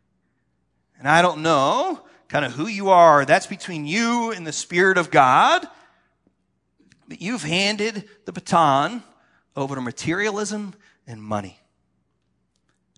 And 0.99 1.07
I 1.07 1.21
don't 1.21 1.41
know 1.41 2.01
kind 2.27 2.45
of 2.45 2.51
who 2.51 2.67
you 2.67 2.89
are. 2.89 3.25
That's 3.25 3.47
between 3.47 3.85
you 3.85 4.31
and 4.31 4.45
the 4.45 4.51
Spirit 4.51 4.97
of 4.97 5.09
God. 5.09 5.65
But 7.07 7.21
you've 7.21 7.43
handed 7.43 8.07
the 8.25 8.31
baton 8.31 9.01
over 9.55 9.75
to 9.75 9.81
materialism 9.81 10.75
and 11.07 11.21
money. 11.21 11.59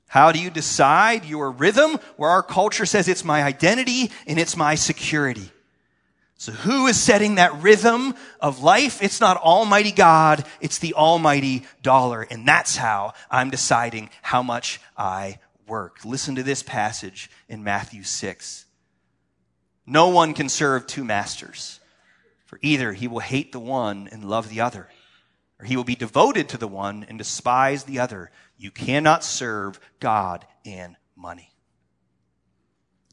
How 0.07 0.33
do 0.33 0.39
you 0.39 0.49
decide 0.49 1.23
your 1.23 1.51
rhythm? 1.51 1.97
Where 2.17 2.29
our 2.29 2.43
culture 2.43 2.85
says 2.85 3.07
it's 3.07 3.23
my 3.23 3.43
identity 3.43 4.11
and 4.27 4.37
it's 4.37 4.57
my 4.57 4.75
security. 4.75 5.49
So 6.35 6.51
who 6.51 6.87
is 6.87 6.99
setting 6.99 7.35
that 7.35 7.61
rhythm 7.61 8.15
of 8.41 8.61
life? 8.61 9.01
It's 9.01 9.21
not 9.21 9.37
Almighty 9.37 9.91
God. 9.91 10.43
It's 10.59 10.79
the 10.79 10.95
Almighty 10.95 11.63
dollar. 11.83 12.23
And 12.23 12.45
that's 12.45 12.75
how 12.75 13.13
I'm 13.29 13.51
deciding 13.51 14.09
how 14.21 14.43
much 14.43 14.81
I 14.97 15.37
work. 15.67 16.03
Listen 16.05 16.35
to 16.35 16.43
this 16.43 16.63
passage 16.63 17.29
in 17.47 17.63
Matthew 17.63 18.03
6. 18.03 18.65
No 19.85 20.09
one 20.09 20.33
can 20.33 20.49
serve 20.49 20.87
two 20.87 21.03
masters, 21.03 21.79
for 22.45 22.59
either 22.61 22.93
he 22.93 23.07
will 23.07 23.19
hate 23.19 23.51
the 23.51 23.59
one 23.59 24.07
and 24.11 24.23
love 24.23 24.49
the 24.49 24.61
other, 24.61 24.87
or 25.59 25.65
he 25.65 25.75
will 25.75 25.83
be 25.83 25.95
devoted 25.95 26.49
to 26.49 26.57
the 26.57 26.67
one 26.67 27.05
and 27.07 27.17
despise 27.17 27.83
the 27.83 27.99
other. 27.99 28.31
You 28.57 28.71
cannot 28.71 29.23
serve 29.23 29.79
God 29.99 30.45
and 30.65 30.95
money. 31.15 31.51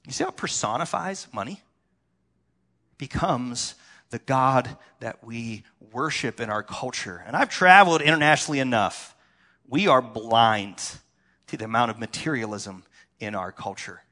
You 0.06 0.12
see 0.12 0.24
how 0.24 0.30
it 0.30 0.36
personifies 0.36 1.26
money? 1.32 1.62
Becomes 2.96 3.74
the 4.10 4.18
God 4.18 4.76
that 5.00 5.22
we 5.24 5.64
worship 5.92 6.40
in 6.40 6.50
our 6.50 6.62
culture. 6.62 7.22
And 7.26 7.36
I've 7.36 7.50
traveled 7.50 8.00
internationally 8.00 8.58
enough. 8.58 9.14
We 9.66 9.86
are 9.86 10.00
blind 10.00 10.82
to 11.48 11.56
the 11.56 11.64
amount 11.64 11.90
of 11.90 11.98
materialism 11.98 12.84
in 13.20 13.34
our 13.34 13.52
culture. 13.52 14.02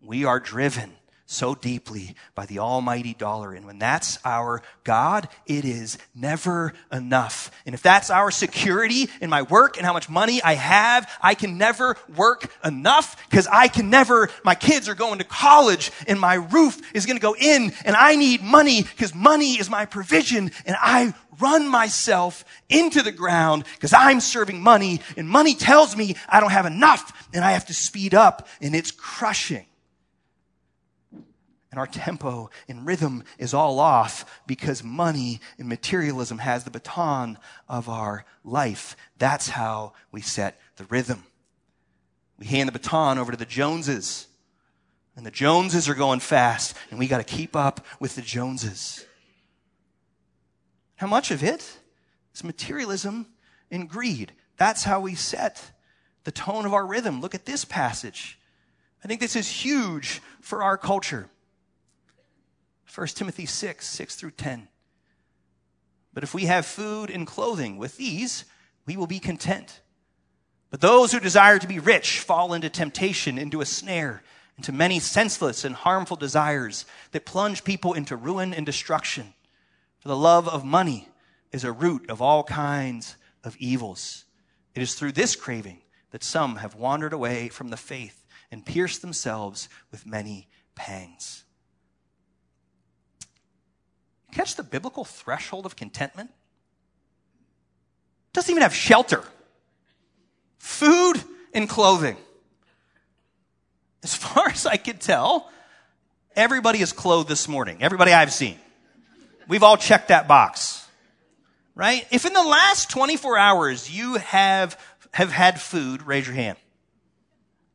We 0.00 0.24
are 0.24 0.38
driven 0.38 0.92
so 1.34 1.54
deeply 1.54 2.14
by 2.34 2.46
the 2.46 2.60
almighty 2.60 3.14
dollar. 3.14 3.52
And 3.52 3.66
when 3.66 3.78
that's 3.78 4.18
our 4.24 4.62
God, 4.84 5.28
it 5.46 5.64
is 5.64 5.98
never 6.14 6.72
enough. 6.92 7.50
And 7.66 7.74
if 7.74 7.82
that's 7.82 8.10
our 8.10 8.30
security 8.30 9.08
in 9.20 9.28
my 9.28 9.42
work 9.42 9.76
and 9.76 9.84
how 9.84 9.92
much 9.92 10.08
money 10.08 10.42
I 10.42 10.54
have, 10.54 11.10
I 11.20 11.34
can 11.34 11.58
never 11.58 11.96
work 12.16 12.50
enough 12.64 13.16
because 13.28 13.46
I 13.46 13.68
can 13.68 13.90
never, 13.90 14.30
my 14.44 14.54
kids 14.54 14.88
are 14.88 14.94
going 14.94 15.18
to 15.18 15.24
college 15.24 15.90
and 16.06 16.20
my 16.20 16.34
roof 16.34 16.80
is 16.94 17.06
going 17.06 17.16
to 17.16 17.22
go 17.22 17.34
in 17.38 17.72
and 17.84 17.96
I 17.96 18.16
need 18.16 18.42
money 18.42 18.82
because 18.82 19.14
money 19.14 19.58
is 19.58 19.68
my 19.68 19.86
provision 19.86 20.52
and 20.64 20.76
I 20.80 21.14
run 21.40 21.68
myself 21.68 22.44
into 22.68 23.02
the 23.02 23.12
ground 23.12 23.64
because 23.74 23.92
I'm 23.92 24.20
serving 24.20 24.62
money 24.62 25.00
and 25.16 25.28
money 25.28 25.54
tells 25.54 25.96
me 25.96 26.16
I 26.28 26.40
don't 26.40 26.52
have 26.52 26.66
enough 26.66 27.28
and 27.32 27.44
I 27.44 27.52
have 27.52 27.66
to 27.66 27.74
speed 27.74 28.14
up 28.14 28.48
and 28.60 28.74
it's 28.74 28.90
crushing. 28.90 29.66
And 31.74 31.78
our 31.80 31.88
tempo 31.88 32.50
and 32.68 32.86
rhythm 32.86 33.24
is 33.36 33.52
all 33.52 33.80
off 33.80 34.40
because 34.46 34.84
money 34.84 35.40
and 35.58 35.68
materialism 35.68 36.38
has 36.38 36.62
the 36.62 36.70
baton 36.70 37.36
of 37.68 37.88
our 37.88 38.24
life. 38.44 38.96
That's 39.18 39.48
how 39.48 39.92
we 40.12 40.20
set 40.20 40.60
the 40.76 40.84
rhythm. 40.84 41.24
We 42.38 42.46
hand 42.46 42.68
the 42.68 42.72
baton 42.72 43.18
over 43.18 43.32
to 43.32 43.36
the 43.36 43.44
Joneses. 43.44 44.28
And 45.16 45.26
the 45.26 45.32
Joneses 45.32 45.88
are 45.88 45.96
going 45.96 46.20
fast, 46.20 46.76
and 46.90 46.98
we 47.00 47.08
got 47.08 47.18
to 47.18 47.24
keep 47.24 47.56
up 47.56 47.84
with 47.98 48.14
the 48.14 48.22
Joneses. 48.22 49.04
How 50.94 51.08
much 51.08 51.32
of 51.32 51.42
it 51.42 51.80
is 52.32 52.44
materialism 52.44 53.26
and 53.68 53.90
greed? 53.90 54.30
That's 54.58 54.84
how 54.84 55.00
we 55.00 55.16
set 55.16 55.72
the 56.22 56.30
tone 56.30 56.66
of 56.66 56.72
our 56.72 56.86
rhythm. 56.86 57.20
Look 57.20 57.34
at 57.34 57.46
this 57.46 57.64
passage. 57.64 58.38
I 59.02 59.08
think 59.08 59.20
this 59.20 59.34
is 59.34 59.48
huge 59.48 60.22
for 60.40 60.62
our 60.62 60.78
culture. 60.78 61.28
1 62.92 63.06
Timothy 63.08 63.46
6, 63.46 63.86
6 63.86 64.16
through 64.16 64.30
10. 64.32 64.68
But 66.12 66.22
if 66.22 66.34
we 66.34 66.46
have 66.46 66.64
food 66.64 67.10
and 67.10 67.26
clothing 67.26 67.76
with 67.76 67.96
these, 67.96 68.44
we 68.86 68.96
will 68.96 69.06
be 69.06 69.18
content. 69.18 69.80
But 70.70 70.80
those 70.80 71.12
who 71.12 71.20
desire 71.20 71.58
to 71.58 71.68
be 71.68 71.78
rich 71.78 72.20
fall 72.20 72.52
into 72.52 72.68
temptation, 72.68 73.38
into 73.38 73.60
a 73.60 73.66
snare, 73.66 74.22
into 74.56 74.72
many 74.72 75.00
senseless 75.00 75.64
and 75.64 75.74
harmful 75.74 76.16
desires 76.16 76.84
that 77.12 77.26
plunge 77.26 77.64
people 77.64 77.92
into 77.92 78.16
ruin 78.16 78.54
and 78.54 78.64
destruction. 78.64 79.34
For 79.98 80.08
the 80.08 80.16
love 80.16 80.48
of 80.48 80.64
money 80.64 81.08
is 81.52 81.64
a 81.64 81.72
root 81.72 82.08
of 82.10 82.20
all 82.20 82.44
kinds 82.44 83.16
of 83.42 83.56
evils. 83.58 84.24
It 84.74 84.82
is 84.82 84.94
through 84.94 85.12
this 85.12 85.36
craving 85.36 85.80
that 86.10 86.24
some 86.24 86.56
have 86.56 86.74
wandered 86.74 87.12
away 87.12 87.48
from 87.48 87.70
the 87.70 87.76
faith 87.76 88.24
and 88.50 88.64
pierced 88.66 89.02
themselves 89.02 89.68
with 89.90 90.06
many 90.06 90.48
pangs. 90.74 91.44
Catch 94.34 94.56
the 94.56 94.64
biblical 94.64 95.04
threshold 95.04 95.64
of 95.64 95.76
contentment? 95.76 96.30
Doesn't 98.32 98.50
even 98.50 98.62
have 98.62 98.74
shelter, 98.74 99.22
food 100.58 101.22
and 101.54 101.68
clothing. 101.68 102.16
As 104.02 104.14
far 104.14 104.48
as 104.50 104.66
I 104.66 104.76
can 104.76 104.98
tell, 104.98 105.50
everybody 106.34 106.80
is 106.80 106.92
clothed 106.92 107.28
this 107.28 107.46
morning. 107.46 107.78
Everybody 107.80 108.12
I've 108.12 108.32
seen. 108.32 108.58
We've 109.46 109.62
all 109.62 109.76
checked 109.76 110.08
that 110.08 110.26
box. 110.26 110.84
Right? 111.76 112.06
If 112.10 112.24
in 112.24 112.32
the 112.32 112.42
last 112.42 112.90
24 112.90 113.38
hours 113.38 113.90
you 113.90 114.16
have, 114.16 114.78
have 115.12 115.30
had 115.30 115.60
food, 115.60 116.02
raise 116.02 116.26
your 116.26 116.34
hand. 116.34 116.58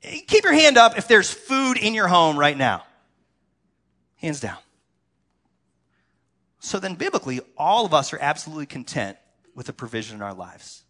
Keep 0.01 0.43
your 0.43 0.53
hand 0.53 0.77
up 0.77 0.97
if 0.97 1.07
there's 1.07 1.31
food 1.31 1.77
in 1.77 1.93
your 1.93 2.07
home 2.07 2.37
right 2.37 2.57
now. 2.57 2.83
Hands 4.17 4.39
down. 4.39 4.57
So 6.69 6.77
then, 6.77 6.93
biblically, 6.93 7.41
all 7.57 7.83
of 7.83 7.95
us 7.95 8.13
are 8.13 8.19
absolutely 8.21 8.67
content 8.67 9.17
with 9.55 9.65
the 9.65 9.73
provision 9.73 10.17
in 10.17 10.21
our 10.21 10.35
lives. 10.35 10.83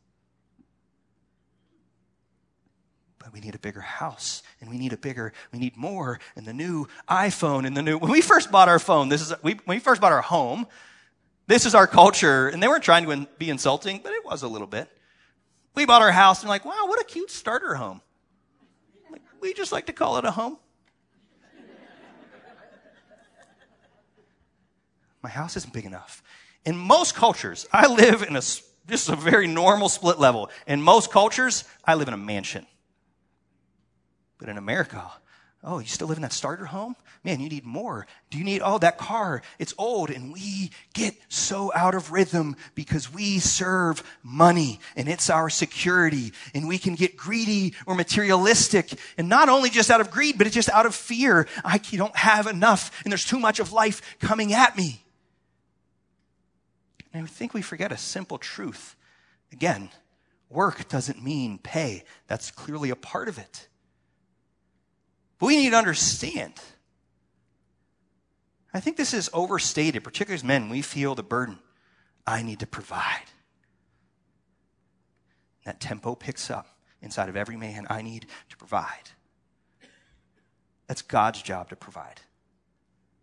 But 3.18 3.32
we 3.32 3.40
need 3.40 3.56
a 3.56 3.60
bigger 3.60 3.80
house 3.80 4.44
and 4.60 4.70
we 4.70 4.78
need 4.78 4.92
a 4.92 4.98
bigger, 4.98 5.32
we 5.54 5.60
need 5.60 5.78
more 5.78 6.20
and 6.36 6.46
the 6.46 6.52
new 6.52 6.90
iPhone 7.08 7.66
and 7.66 7.78
the 7.78 7.82
new, 7.82 7.98
when 7.98 8.12
we 8.12 8.20
first 8.20 8.52
bought 8.52 8.68
our 8.68 8.78
phone, 8.78 9.08
this 9.08 9.22
is, 9.22 9.34
we, 9.42 9.54
when 9.64 9.78
we 9.78 9.80
first 9.80 10.02
bought 10.02 10.12
our 10.12 10.22
home, 10.22 10.68
this 11.48 11.66
is 11.66 11.74
our 11.74 11.88
culture. 11.88 12.50
And 12.50 12.62
they 12.62 12.68
weren't 12.68 12.84
trying 12.84 13.06
to 13.06 13.28
be 13.38 13.50
insulting, 13.50 14.02
but 14.04 14.12
it 14.12 14.26
was 14.26 14.44
a 14.44 14.50
little 14.50 14.68
bit. 14.68 14.90
We 15.76 15.86
bought 15.86 16.02
our 16.02 16.12
house 16.12 16.42
and 16.42 16.50
like, 16.50 16.66
wow, 16.66 16.88
what 16.88 17.00
a 17.00 17.06
cute 17.06 17.32
starter 17.32 17.76
home. 17.76 18.02
Like, 19.10 19.22
we 19.40 19.54
just 19.54 19.72
like 19.72 19.86
to 19.86 19.94
call 19.94 20.18
it 20.18 20.26
a 20.26 20.32
home. 20.32 20.58
My 25.22 25.30
house 25.30 25.58
isn't 25.58 25.74
big 25.74 25.86
enough. 25.86 26.24
In 26.66 26.78
most 26.78 27.16
cultures, 27.16 27.68
I 27.72 27.88
live 27.88 28.24
in 28.24 28.36
a, 28.36 28.42
just 28.88 29.10
a 29.10 29.16
very 29.16 29.48
normal 29.48 29.90
split 29.90 30.20
level. 30.20 30.50
In 30.68 30.82
most 30.82 31.12
cultures, 31.12 31.64
I 31.86 31.96
live 31.96 32.08
in 32.08 32.14
a 32.14 32.18
mansion. 32.18 32.66
But 34.38 34.50
in 34.50 34.58
America, 34.58 35.12
oh, 35.64 35.80
you 35.80 35.88
still 35.88 36.08
live 36.08 36.18
in 36.18 36.22
that 36.22 36.34
starter 36.34 36.66
home? 36.66 36.96
Man, 37.24 37.42
you 37.42 37.50
need 37.50 37.66
more. 37.66 38.08
Do 38.30 38.38
you 38.38 38.46
need, 38.46 38.62
oh, 38.64 38.78
that 38.78 38.98
car, 38.98 39.42
it's 39.58 39.74
old. 39.78 40.10
And 40.10 40.32
we 40.32 40.72
get 40.94 41.16
so 41.28 41.72
out 41.76 41.96
of 41.96 42.12
rhythm 42.12 42.56
because 42.76 43.14
we 43.14 43.40
serve 43.40 44.02
money 44.24 44.80
and 44.96 45.10
it's 45.10 45.30
our 45.30 45.50
security. 45.50 46.32
And 46.54 46.68
we 46.68 46.78
can 46.78 46.96
get 46.96 47.18
greedy 47.18 47.74
or 47.86 47.96
materialistic. 47.96 48.94
And 49.18 49.28
not 49.28 49.50
only 49.50 49.70
just 49.70 49.92
out 49.92 50.00
of 50.00 50.12
greed, 50.12 50.38
but 50.38 50.48
it's 50.48 50.56
just 50.56 50.70
out 50.70 50.86
of 50.86 50.96
fear. 50.96 51.46
I 51.66 51.78
don't 51.80 52.16
have 52.16 52.48
enough 52.48 52.92
and 53.04 53.12
there's 53.12 53.26
too 53.26 53.40
much 53.40 53.60
of 53.60 53.74
life 53.74 54.02
coming 54.20 54.54
at 54.54 54.78
me. 54.78 55.04
And 57.14 57.24
I 57.24 57.28
think 57.28 57.54
we 57.54 57.62
forget 57.62 57.92
a 57.92 57.98
simple 57.98 58.38
truth. 58.38 58.96
Again, 59.52 59.90
work 60.50 60.88
doesn't 60.88 61.24
mean 61.24 61.58
pay. 61.58 62.04
That's 62.28 62.52
clearly 62.52 62.90
a 62.90 62.96
part 62.96 63.28
of 63.28 63.38
it. 63.38 63.68
But 65.40 65.48
we 65.48 65.58
need 65.58 65.72
to 65.72 65.78
understand. 65.78 66.54
I 68.74 68.80
think 68.80 68.98
this 68.98 69.14
is 69.14 69.30
overstated, 69.34 70.04
particularly 70.04 70.36
as 70.36 70.44
men. 70.44 70.70
We 70.70 70.82
feel 70.82 71.16
the 71.16 71.24
burden. 71.24 71.60
I 72.28 72.44
need 72.44 72.60
to 72.60 72.68
provide. 72.68 73.24
That 75.66 75.80
tempo 75.80 76.16
picks 76.16 76.52
up 76.52 76.68
inside 77.02 77.30
of 77.30 77.36
every 77.36 77.58
man. 77.58 77.88
I 77.90 78.02
need 78.02 78.28
to 78.50 78.58
provide. 78.58 79.12
That's 80.88 81.02
God's 81.02 81.42
job 81.42 81.70
to 81.70 81.76
provide. 81.76 82.22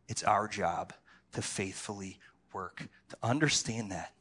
It's 0.09 0.22
our 0.22 0.49
job 0.49 0.92
to 1.33 1.42
faithfully 1.42 2.18
work, 2.56 2.88
to 3.10 3.16
understand 3.22 3.92
that. 3.92 4.12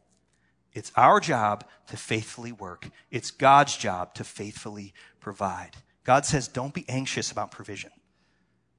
It's 0.73 0.91
our 0.97 1.21
job 1.21 1.63
to 1.87 1.95
faithfully 1.95 2.51
work. 2.51 2.89
It's 3.09 3.31
God's 3.31 3.77
job 3.77 4.13
to 4.15 4.25
faithfully 4.25 4.93
provide. 5.21 5.71
God 6.03 6.25
says, 6.25 6.49
don't 6.49 6.73
be 6.73 6.83
anxious 6.89 7.31
about 7.31 7.49
provision. 7.49 7.91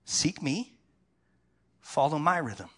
Seek 0.05 0.43
me, 0.43 0.79
follow 1.81 2.19
my 2.19 2.37
rhythm, 2.37 2.69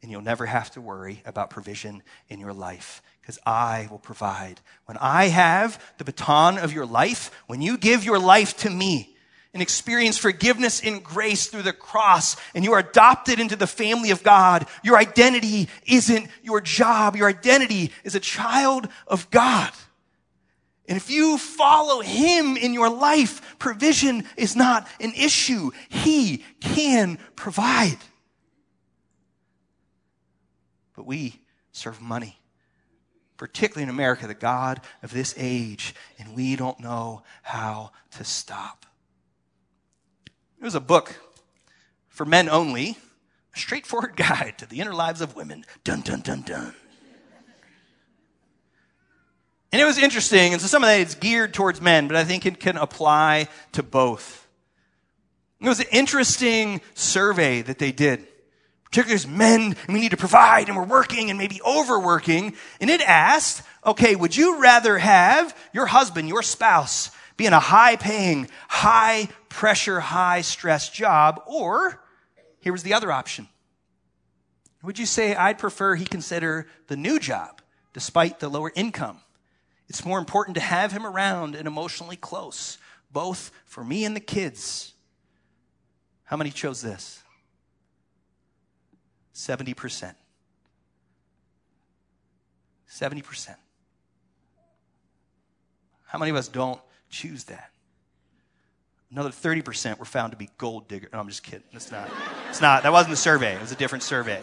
and 0.00 0.10
you'll 0.10 0.22
never 0.22 0.46
have 0.46 0.70
to 0.72 0.80
worry 0.80 1.22
about 1.26 1.50
provision 1.50 2.02
in 2.28 2.40
your 2.40 2.54
life 2.54 3.02
because 3.20 3.38
I 3.46 3.86
will 3.90 3.98
provide. 3.98 4.62
When 4.86 4.96
I 4.96 5.26
have 5.26 5.78
the 5.98 6.04
baton 6.04 6.56
of 6.56 6.72
your 6.72 6.86
life, 6.86 7.30
when 7.46 7.60
you 7.60 7.76
give 7.76 8.02
your 8.02 8.18
life 8.18 8.56
to 8.58 8.70
me, 8.70 9.13
and 9.54 9.62
experience 9.62 10.18
forgiveness 10.18 10.80
in 10.80 10.98
grace 10.98 11.46
through 11.46 11.62
the 11.62 11.72
cross 11.72 12.36
and 12.54 12.64
you 12.64 12.72
are 12.72 12.80
adopted 12.80 13.38
into 13.38 13.54
the 13.56 13.68
family 13.68 14.10
of 14.10 14.24
God. 14.24 14.66
Your 14.82 14.98
identity 14.98 15.68
isn't 15.86 16.28
your 16.42 16.60
job. 16.60 17.14
Your 17.16 17.28
identity 17.28 17.92
is 18.02 18.16
a 18.16 18.20
child 18.20 18.88
of 19.06 19.30
God. 19.30 19.70
And 20.86 20.96
if 20.96 21.08
you 21.08 21.38
follow 21.38 22.00
Him 22.00 22.56
in 22.56 22.74
your 22.74 22.90
life, 22.90 23.56
provision 23.58 24.24
is 24.36 24.54
not 24.54 24.86
an 25.00 25.12
issue. 25.16 25.70
He 25.88 26.44
can 26.60 27.18
provide. 27.36 27.96
But 30.94 31.06
we 31.06 31.40
serve 31.72 32.02
money, 32.02 32.38
particularly 33.36 33.84
in 33.84 33.88
America, 33.88 34.26
the 34.26 34.34
God 34.34 34.82
of 35.02 35.10
this 35.12 35.34
age, 35.38 35.94
and 36.18 36.36
we 36.36 36.54
don't 36.54 36.80
know 36.80 37.22
how 37.42 37.92
to 38.18 38.24
stop. 38.24 38.84
It 40.64 40.68
was 40.68 40.74
a 40.74 40.80
book 40.80 41.14
for 42.08 42.24
men 42.24 42.48
only, 42.48 42.96
a 43.54 43.58
straightforward 43.58 44.16
guide 44.16 44.54
to 44.56 44.66
the 44.66 44.80
inner 44.80 44.94
lives 44.94 45.20
of 45.20 45.36
women. 45.36 45.66
Dun, 45.84 46.00
dun, 46.00 46.22
dun, 46.22 46.40
dun. 46.40 46.74
And 49.70 49.82
it 49.82 49.84
was 49.84 49.98
interesting, 49.98 50.54
and 50.54 50.62
so 50.62 50.66
some 50.66 50.82
of 50.82 50.86
that 50.86 51.00
is 51.00 51.16
geared 51.16 51.52
towards 51.52 51.82
men, 51.82 52.08
but 52.08 52.16
I 52.16 52.24
think 52.24 52.46
it 52.46 52.60
can 52.60 52.78
apply 52.78 53.48
to 53.72 53.82
both. 53.82 54.48
It 55.60 55.68
was 55.68 55.80
an 55.80 55.86
interesting 55.92 56.80
survey 56.94 57.60
that 57.60 57.78
they 57.78 57.92
did. 57.92 58.26
Particularly 58.84 59.16
as 59.16 59.26
men, 59.26 59.76
we 59.86 60.00
need 60.00 60.12
to 60.12 60.16
provide, 60.16 60.68
and 60.68 60.78
we're 60.78 60.84
working, 60.84 61.28
and 61.28 61.38
maybe 61.38 61.60
overworking. 61.60 62.54
And 62.80 62.88
it 62.88 63.02
asked, 63.02 63.62
okay, 63.84 64.16
would 64.16 64.34
you 64.34 64.62
rather 64.62 64.96
have 64.96 65.54
your 65.74 65.84
husband, 65.84 66.30
your 66.30 66.42
spouse, 66.42 67.10
be 67.36 67.46
in 67.46 67.52
a 67.52 67.60
high 67.60 67.96
paying, 67.96 68.48
high 68.68 69.28
pressure, 69.48 70.00
high 70.00 70.40
stress 70.40 70.88
job, 70.88 71.42
or 71.46 72.02
here 72.60 72.72
was 72.72 72.82
the 72.82 72.94
other 72.94 73.10
option. 73.10 73.48
Would 74.82 74.98
you 74.98 75.06
say 75.06 75.34
I'd 75.34 75.58
prefer 75.58 75.94
he 75.94 76.04
consider 76.04 76.66
the 76.88 76.96
new 76.96 77.18
job 77.18 77.62
despite 77.92 78.40
the 78.40 78.48
lower 78.48 78.70
income? 78.74 79.20
It's 79.88 80.04
more 80.04 80.18
important 80.18 80.54
to 80.56 80.60
have 80.60 80.92
him 80.92 81.06
around 81.06 81.54
and 81.54 81.66
emotionally 81.66 82.16
close, 82.16 82.78
both 83.10 83.50
for 83.66 83.84
me 83.84 84.04
and 84.04 84.14
the 84.14 84.20
kids. 84.20 84.92
How 86.24 86.36
many 86.36 86.50
chose 86.50 86.80
this? 86.80 87.22
70%. 89.34 90.14
70%. 92.90 93.56
How 96.06 96.18
many 96.18 96.30
of 96.30 96.36
us 96.36 96.48
don't 96.48 96.80
choose 97.10 97.44
that. 97.44 97.70
Another 99.10 99.30
30% 99.30 99.98
were 99.98 100.04
found 100.04 100.32
to 100.32 100.36
be 100.36 100.50
gold 100.58 100.88
diggers. 100.88 101.10
No, 101.12 101.20
I'm 101.20 101.28
just 101.28 101.42
kidding. 101.44 101.62
It's 101.72 101.92
not. 101.92 102.10
It's 102.48 102.60
not. 102.60 102.82
That 102.82 102.92
wasn't 102.92 103.10
the 103.10 103.16
survey. 103.16 103.54
It 103.54 103.60
was 103.60 103.70
a 103.70 103.76
different 103.76 104.02
survey. 104.02 104.42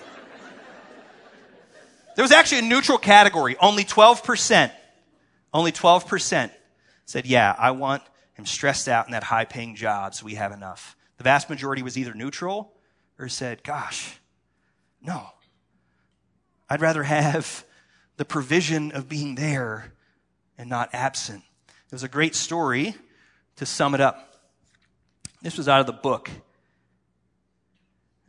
There 2.16 2.24
was 2.24 2.32
actually 2.32 2.60
a 2.60 2.70
neutral 2.70 2.98
category. 2.98 3.58
Only 3.60 3.84
12%, 3.84 4.72
only 5.54 5.72
12% 5.72 6.52
said, 7.06 7.26
yeah, 7.26 7.56
I 7.58 7.72
want 7.72 8.04
him 8.34 8.46
stressed 8.46 8.88
out 8.88 9.08
in 9.08 9.12
that 9.12 9.24
high 9.24 9.46
paying 9.46 9.76
job 9.76 10.16
so 10.16 10.26
we 10.26 10.36
have 10.36 10.52
enough. 10.52 10.96
The 11.18 11.24
vast 11.24 11.50
majority 11.50 11.84
was 11.84 11.98
either 11.98 12.14
neutral 12.14 12.74
or 13.20 13.28
said, 13.28 13.64
gosh, 13.64 14.20
no. 15.02 15.28
I'd 16.70 16.82
rather 16.82 17.04
have 17.04 17.66
the 18.18 18.26
provision 18.26 18.92
of 18.94 19.10
being 19.10 19.36
there 19.36 19.94
and 20.58 20.70
not 20.70 20.90
absent. 20.94 21.44
It 21.92 21.96
was 21.96 22.04
a 22.04 22.08
great 22.08 22.36
story 22.36 22.96
to 23.58 23.66
sum 23.66 23.94
it 23.94 24.00
up. 24.00 24.38
This 25.42 25.58
was 25.58 25.68
out 25.68 25.82
of 25.82 25.88
the 25.88 25.92
book. 25.92 26.30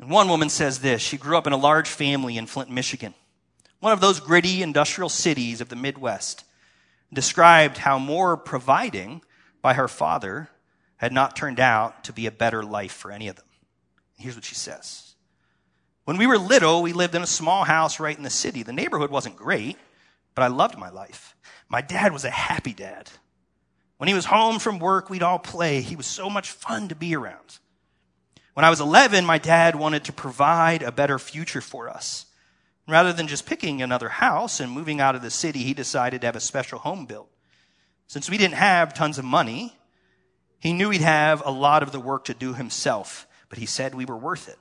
And 0.01 0.11
one 0.11 0.29
woman 0.29 0.49
says 0.49 0.81
this 0.81 1.01
She 1.01 1.17
grew 1.17 1.37
up 1.37 1.47
in 1.47 1.53
a 1.53 1.57
large 1.57 1.89
family 1.89 2.37
in 2.37 2.47
Flint, 2.47 2.71
Michigan, 2.71 3.15
one 3.79 3.93
of 3.93 4.01
those 4.01 4.19
gritty 4.19 4.63
industrial 4.63 5.09
cities 5.09 5.61
of 5.61 5.69
the 5.69 5.77
Midwest, 5.77 6.43
described 7.13 7.79
how 7.79 8.01
more 8.01 8.37
providing 8.37 9.23
by 9.61 9.75
her 9.75 9.87
father 9.87 10.49
had 10.97 11.13
not 11.13 11.37
turned 11.37 11.61
out 11.61 12.03
to 12.03 12.13
be 12.13 12.27
a 12.27 12.33
better 12.33 12.65
life 12.65 12.93
for 12.93 13.13
any 13.13 13.29
of 13.29 13.37
them. 13.37 13.45
Here's 14.17 14.35
what 14.35 14.45
she 14.45 14.57
says. 14.57 15.15
When 16.05 16.17
we 16.17 16.27
were 16.27 16.37
little, 16.37 16.83
we 16.83 16.93
lived 16.93 17.15
in 17.15 17.23
a 17.23 17.29
small 17.29 17.63
house 17.63 18.01
right 18.01 18.17
in 18.17 18.25
the 18.25 18.31
city. 18.31 18.65
The 18.65 18.73
neighborhood 18.73 19.11
wasn't 19.11 19.37
great, 19.37 19.77
but 20.35 20.43
I 20.43 20.49
loved 20.49 20.77
my 20.77 20.91
life. 20.91 21.37
My 21.69 21.81
dad 21.81 22.13
was 22.13 22.25
a 22.25 22.31
happy 22.31 22.73
dad. 22.73 23.09
When 24.03 24.09
he 24.09 24.15
was 24.15 24.25
home 24.25 24.59
from 24.59 24.81
work, 24.81 25.09
we'd 25.09 25.23
all 25.23 25.39
play. 25.39 25.81
He 25.81 25.95
was 25.95 26.07
so 26.07 26.29
much 26.29 26.51
fun 26.51 26.89
to 26.89 26.97
be 26.97 27.15
around. 27.15 27.61
When 28.53 28.65
I 28.65 28.69
was 28.69 28.81
11, 28.81 29.25
my 29.25 29.39
dad 29.39 29.77
wanted 29.77 30.03
to 30.07 30.13
provide 30.13 30.83
a 30.83 30.91
better 30.91 31.21
future 31.21 31.61
for 31.61 31.89
us. 31.89 32.27
Rather 32.89 33.13
than 33.13 33.29
just 33.29 33.47
picking 33.47 33.81
another 33.81 34.09
house 34.09 34.59
and 34.59 34.73
moving 34.73 35.01
out 35.01 35.15
of 35.15 35.23
the 35.23 35.31
city, 35.31 35.61
he 35.61 35.73
decided 35.73 36.21
to 36.21 36.27
have 36.27 36.35
a 36.35 36.41
special 36.41 36.81
home 36.81 37.07
built. 37.07 37.31
Since 38.09 38.29
we 38.29 38.39
didn't 38.39 38.57
have 38.57 38.93
tons 38.93 39.19
of 39.19 39.25
money, 39.25 39.79
he 40.59 40.73
knew 40.73 40.91
he'd 40.91 41.01
have 41.01 41.41
a 41.47 41.53
lot 41.53 41.85
of 41.85 41.93
the 41.93 42.01
work 42.01 42.25
to 42.25 42.35
do 42.35 42.55
himself, 42.55 43.29
but 43.49 43.61
he 43.61 43.67
said 43.67 43.95
we 43.95 44.05
were 44.05 44.19
worth 44.19 44.49
it. 44.49 44.59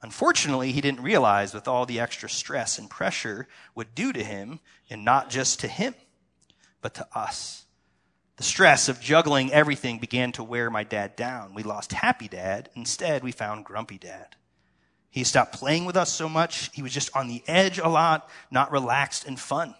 Unfortunately, 0.00 0.72
he 0.72 0.80
didn't 0.80 1.02
realize 1.02 1.52
with 1.52 1.68
all 1.68 1.84
the 1.84 2.00
extra 2.00 2.30
stress 2.30 2.78
and 2.78 2.88
pressure 2.88 3.46
would 3.74 3.94
do 3.94 4.10
to 4.10 4.24
him, 4.24 4.58
and 4.88 5.04
not 5.04 5.28
just 5.28 5.60
to 5.60 5.68
him, 5.68 5.94
but 6.80 6.94
to 6.94 7.06
us. 7.14 7.66
The 8.40 8.44
stress 8.44 8.88
of 8.88 9.02
juggling 9.02 9.52
everything 9.52 9.98
began 9.98 10.32
to 10.32 10.42
wear 10.42 10.70
my 10.70 10.82
dad 10.82 11.14
down. 11.14 11.52
We 11.52 11.62
lost 11.62 11.92
happy 11.92 12.26
dad. 12.26 12.70
Instead, 12.74 13.22
we 13.22 13.32
found 13.32 13.66
grumpy 13.66 13.98
dad. 13.98 14.34
He 15.10 15.24
stopped 15.24 15.52
playing 15.52 15.84
with 15.84 15.94
us 15.94 16.10
so 16.10 16.26
much. 16.26 16.70
He 16.72 16.80
was 16.80 16.94
just 16.94 17.14
on 17.14 17.28
the 17.28 17.42
edge 17.46 17.78
a 17.78 17.86
lot, 17.90 18.30
not 18.50 18.72
relaxed 18.72 19.26
and 19.26 19.38
fun. 19.38 19.74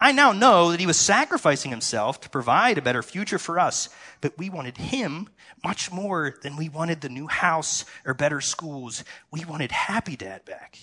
I 0.00 0.10
now 0.10 0.32
know 0.32 0.72
that 0.72 0.80
he 0.80 0.86
was 0.88 0.96
sacrificing 0.96 1.70
himself 1.70 2.20
to 2.22 2.28
provide 2.28 2.76
a 2.76 2.82
better 2.82 3.04
future 3.04 3.38
for 3.38 3.60
us, 3.60 3.88
but 4.20 4.36
we 4.36 4.50
wanted 4.50 4.76
him 4.76 5.28
much 5.62 5.92
more 5.92 6.34
than 6.42 6.56
we 6.56 6.68
wanted 6.68 7.00
the 7.00 7.08
new 7.08 7.28
house 7.28 7.84
or 8.04 8.14
better 8.14 8.40
schools. 8.40 9.04
We 9.30 9.44
wanted 9.44 9.70
happy 9.70 10.16
dad 10.16 10.44
back. 10.44 10.76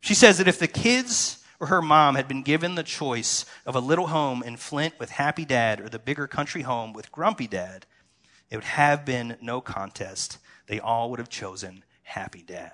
She 0.00 0.12
says 0.12 0.36
that 0.36 0.48
if 0.48 0.58
the 0.58 0.68
kids 0.68 1.42
or 1.60 1.68
her 1.68 1.82
mom 1.82 2.14
had 2.14 2.28
been 2.28 2.42
given 2.42 2.74
the 2.74 2.82
choice 2.82 3.44
of 3.64 3.74
a 3.74 3.80
little 3.80 4.08
home 4.08 4.42
in 4.42 4.56
Flint 4.56 4.94
with 4.98 5.10
happy 5.10 5.44
dad 5.44 5.80
or 5.80 5.88
the 5.88 5.98
bigger 5.98 6.26
country 6.26 6.62
home 6.62 6.92
with 6.92 7.12
grumpy 7.12 7.46
dad, 7.46 7.86
it 8.50 8.56
would 8.56 8.64
have 8.64 9.04
been 9.04 9.36
no 9.40 9.60
contest. 9.60 10.38
They 10.66 10.80
all 10.80 11.10
would 11.10 11.18
have 11.18 11.28
chosen 11.28 11.84
happy 12.02 12.42
dad. 12.42 12.72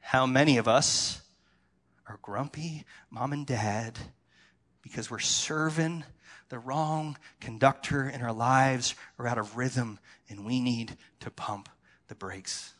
How 0.00 0.26
many 0.26 0.56
of 0.58 0.68
us 0.68 1.22
are 2.06 2.18
grumpy 2.22 2.84
mom 3.10 3.32
and 3.32 3.46
dad 3.46 3.98
because 4.82 5.10
we're 5.10 5.18
serving 5.18 6.04
the 6.48 6.58
wrong 6.58 7.16
conductor 7.40 8.08
in 8.08 8.22
our 8.22 8.32
lives 8.32 8.94
or 9.18 9.26
out 9.26 9.38
of 9.38 9.56
rhythm 9.56 9.98
and 10.28 10.44
we 10.44 10.60
need 10.60 10.96
to 11.20 11.30
pump 11.30 11.68
the 12.08 12.14
brakes? 12.14 12.72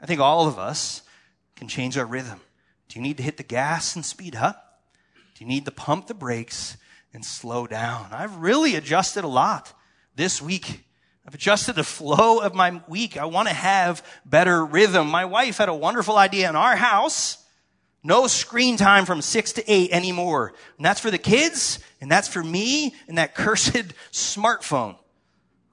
I 0.00 0.06
think 0.06 0.20
all 0.20 0.46
of 0.46 0.58
us 0.58 1.02
can 1.60 1.68
change 1.68 1.96
our 1.96 2.04
rhythm. 2.04 2.40
Do 2.88 2.98
you 2.98 3.02
need 3.02 3.18
to 3.18 3.22
hit 3.22 3.36
the 3.36 3.44
gas 3.44 3.94
and 3.94 4.04
speed 4.04 4.34
up? 4.34 4.82
Do 5.36 5.44
you 5.44 5.48
need 5.48 5.64
to 5.66 5.70
pump 5.70 6.08
the 6.08 6.14
brakes 6.14 6.76
and 7.14 7.24
slow 7.24 7.68
down? 7.68 8.08
I've 8.10 8.36
really 8.36 8.74
adjusted 8.74 9.22
a 9.22 9.28
lot 9.28 9.72
this 10.16 10.42
week 10.42 10.84
I've 11.30 11.34
adjusted 11.34 11.76
the 11.76 11.84
flow 11.84 12.40
of 12.40 12.54
my 12.54 12.82
week. 12.88 13.16
I 13.16 13.26
want 13.26 13.46
to 13.46 13.54
have 13.54 14.04
better 14.24 14.66
rhythm. 14.66 15.08
My 15.08 15.26
wife 15.26 15.58
had 15.58 15.68
a 15.68 15.74
wonderful 15.74 16.16
idea 16.16 16.48
in 16.48 16.56
our 16.56 16.74
house. 16.74 17.38
No 18.02 18.26
screen 18.26 18.76
time 18.76 19.04
from 19.04 19.22
six 19.22 19.52
to 19.52 19.72
eight 19.72 19.92
anymore. 19.92 20.54
And 20.76 20.84
that's 20.84 20.98
for 20.98 21.10
the 21.10 21.18
kids, 21.18 21.78
and 22.00 22.10
that's 22.10 22.26
for 22.26 22.42
me, 22.42 22.96
and 23.06 23.18
that 23.18 23.34
cursed 23.36 23.94
smartphone. 24.10 24.96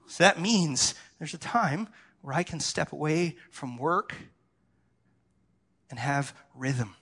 So 0.06 0.22
that 0.22 0.40
means 0.40 0.94
there's 1.18 1.34
a 1.34 1.38
time 1.38 1.88
where 2.20 2.34
I 2.34 2.44
can 2.44 2.60
step 2.60 2.92
away 2.92 3.36
from 3.50 3.78
work 3.78 4.14
and 5.90 5.98
have 5.98 6.34
rhythm. 6.54 6.94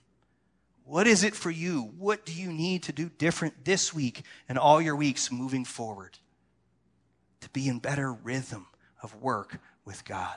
What 0.85 1.07
is 1.07 1.25
it 1.25 1.35
for 1.35 1.51
you? 1.51 1.93
What 1.99 2.25
do 2.25 2.33
you 2.33 2.53
need 2.53 2.85
to 2.85 2.93
do 2.93 3.09
different 3.09 3.65
this 3.65 3.93
week 3.93 4.23
and 4.49 4.59
all 4.59 4.81
your 4.81 4.97
weeks 4.97 5.33
moving 5.33 5.65
forward? 5.65 6.19
to 7.47 7.51
be 7.51 7.69
in 7.69 7.79
better 7.79 8.13
rhythm 8.13 8.67
of 9.03 9.15
work 9.23 9.61
with 9.85 10.05
God. 10.05 10.37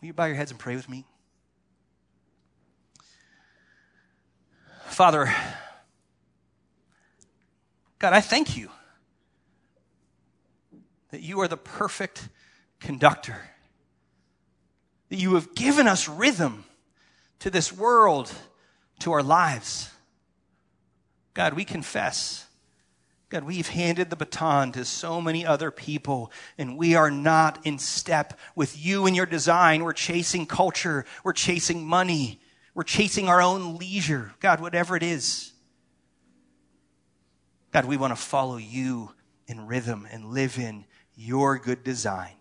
Will 0.00 0.08
you 0.08 0.12
bow 0.12 0.24
your 0.24 0.34
heads 0.34 0.50
and 0.50 0.58
pray 0.58 0.74
with 0.74 0.88
me? 0.88 1.04
Father, 4.86 5.32
God, 8.00 8.12
I 8.12 8.20
thank 8.20 8.56
you 8.56 8.70
that 11.12 11.20
you 11.20 11.40
are 11.40 11.48
the 11.48 11.56
perfect 11.56 12.28
conductor, 12.80 13.40
that 15.10 15.16
you 15.16 15.34
have 15.34 15.54
given 15.54 15.86
us 15.86 16.08
rhythm 16.08 16.64
to 17.42 17.50
this 17.50 17.72
world, 17.72 18.32
to 19.00 19.12
our 19.12 19.22
lives. 19.22 19.90
God, 21.34 21.54
we 21.54 21.64
confess 21.64 22.46
God, 23.32 23.44
we've 23.44 23.68
handed 23.68 24.10
the 24.10 24.16
baton 24.16 24.72
to 24.72 24.84
so 24.84 25.18
many 25.18 25.46
other 25.46 25.70
people, 25.70 26.30
and 26.58 26.76
we 26.76 26.94
are 26.96 27.10
not 27.10 27.64
in 27.64 27.78
step 27.78 28.38
with 28.54 28.78
you 28.78 29.06
and 29.06 29.16
your 29.16 29.24
design. 29.24 29.84
We're 29.84 29.94
chasing 29.94 30.44
culture, 30.44 31.06
we're 31.24 31.32
chasing 31.32 31.86
money, 31.86 32.42
we're 32.74 32.82
chasing 32.82 33.30
our 33.30 33.40
own 33.40 33.78
leisure. 33.78 34.34
God, 34.40 34.60
whatever 34.60 34.98
it 34.98 35.02
is. 35.02 35.50
God, 37.70 37.86
we 37.86 37.96
want 37.96 38.14
to 38.14 38.22
follow 38.22 38.58
you 38.58 39.12
in 39.46 39.66
rhythm 39.66 40.06
and 40.12 40.26
live 40.26 40.58
in 40.58 40.84
your 41.16 41.58
good 41.58 41.82
design. 41.82 42.34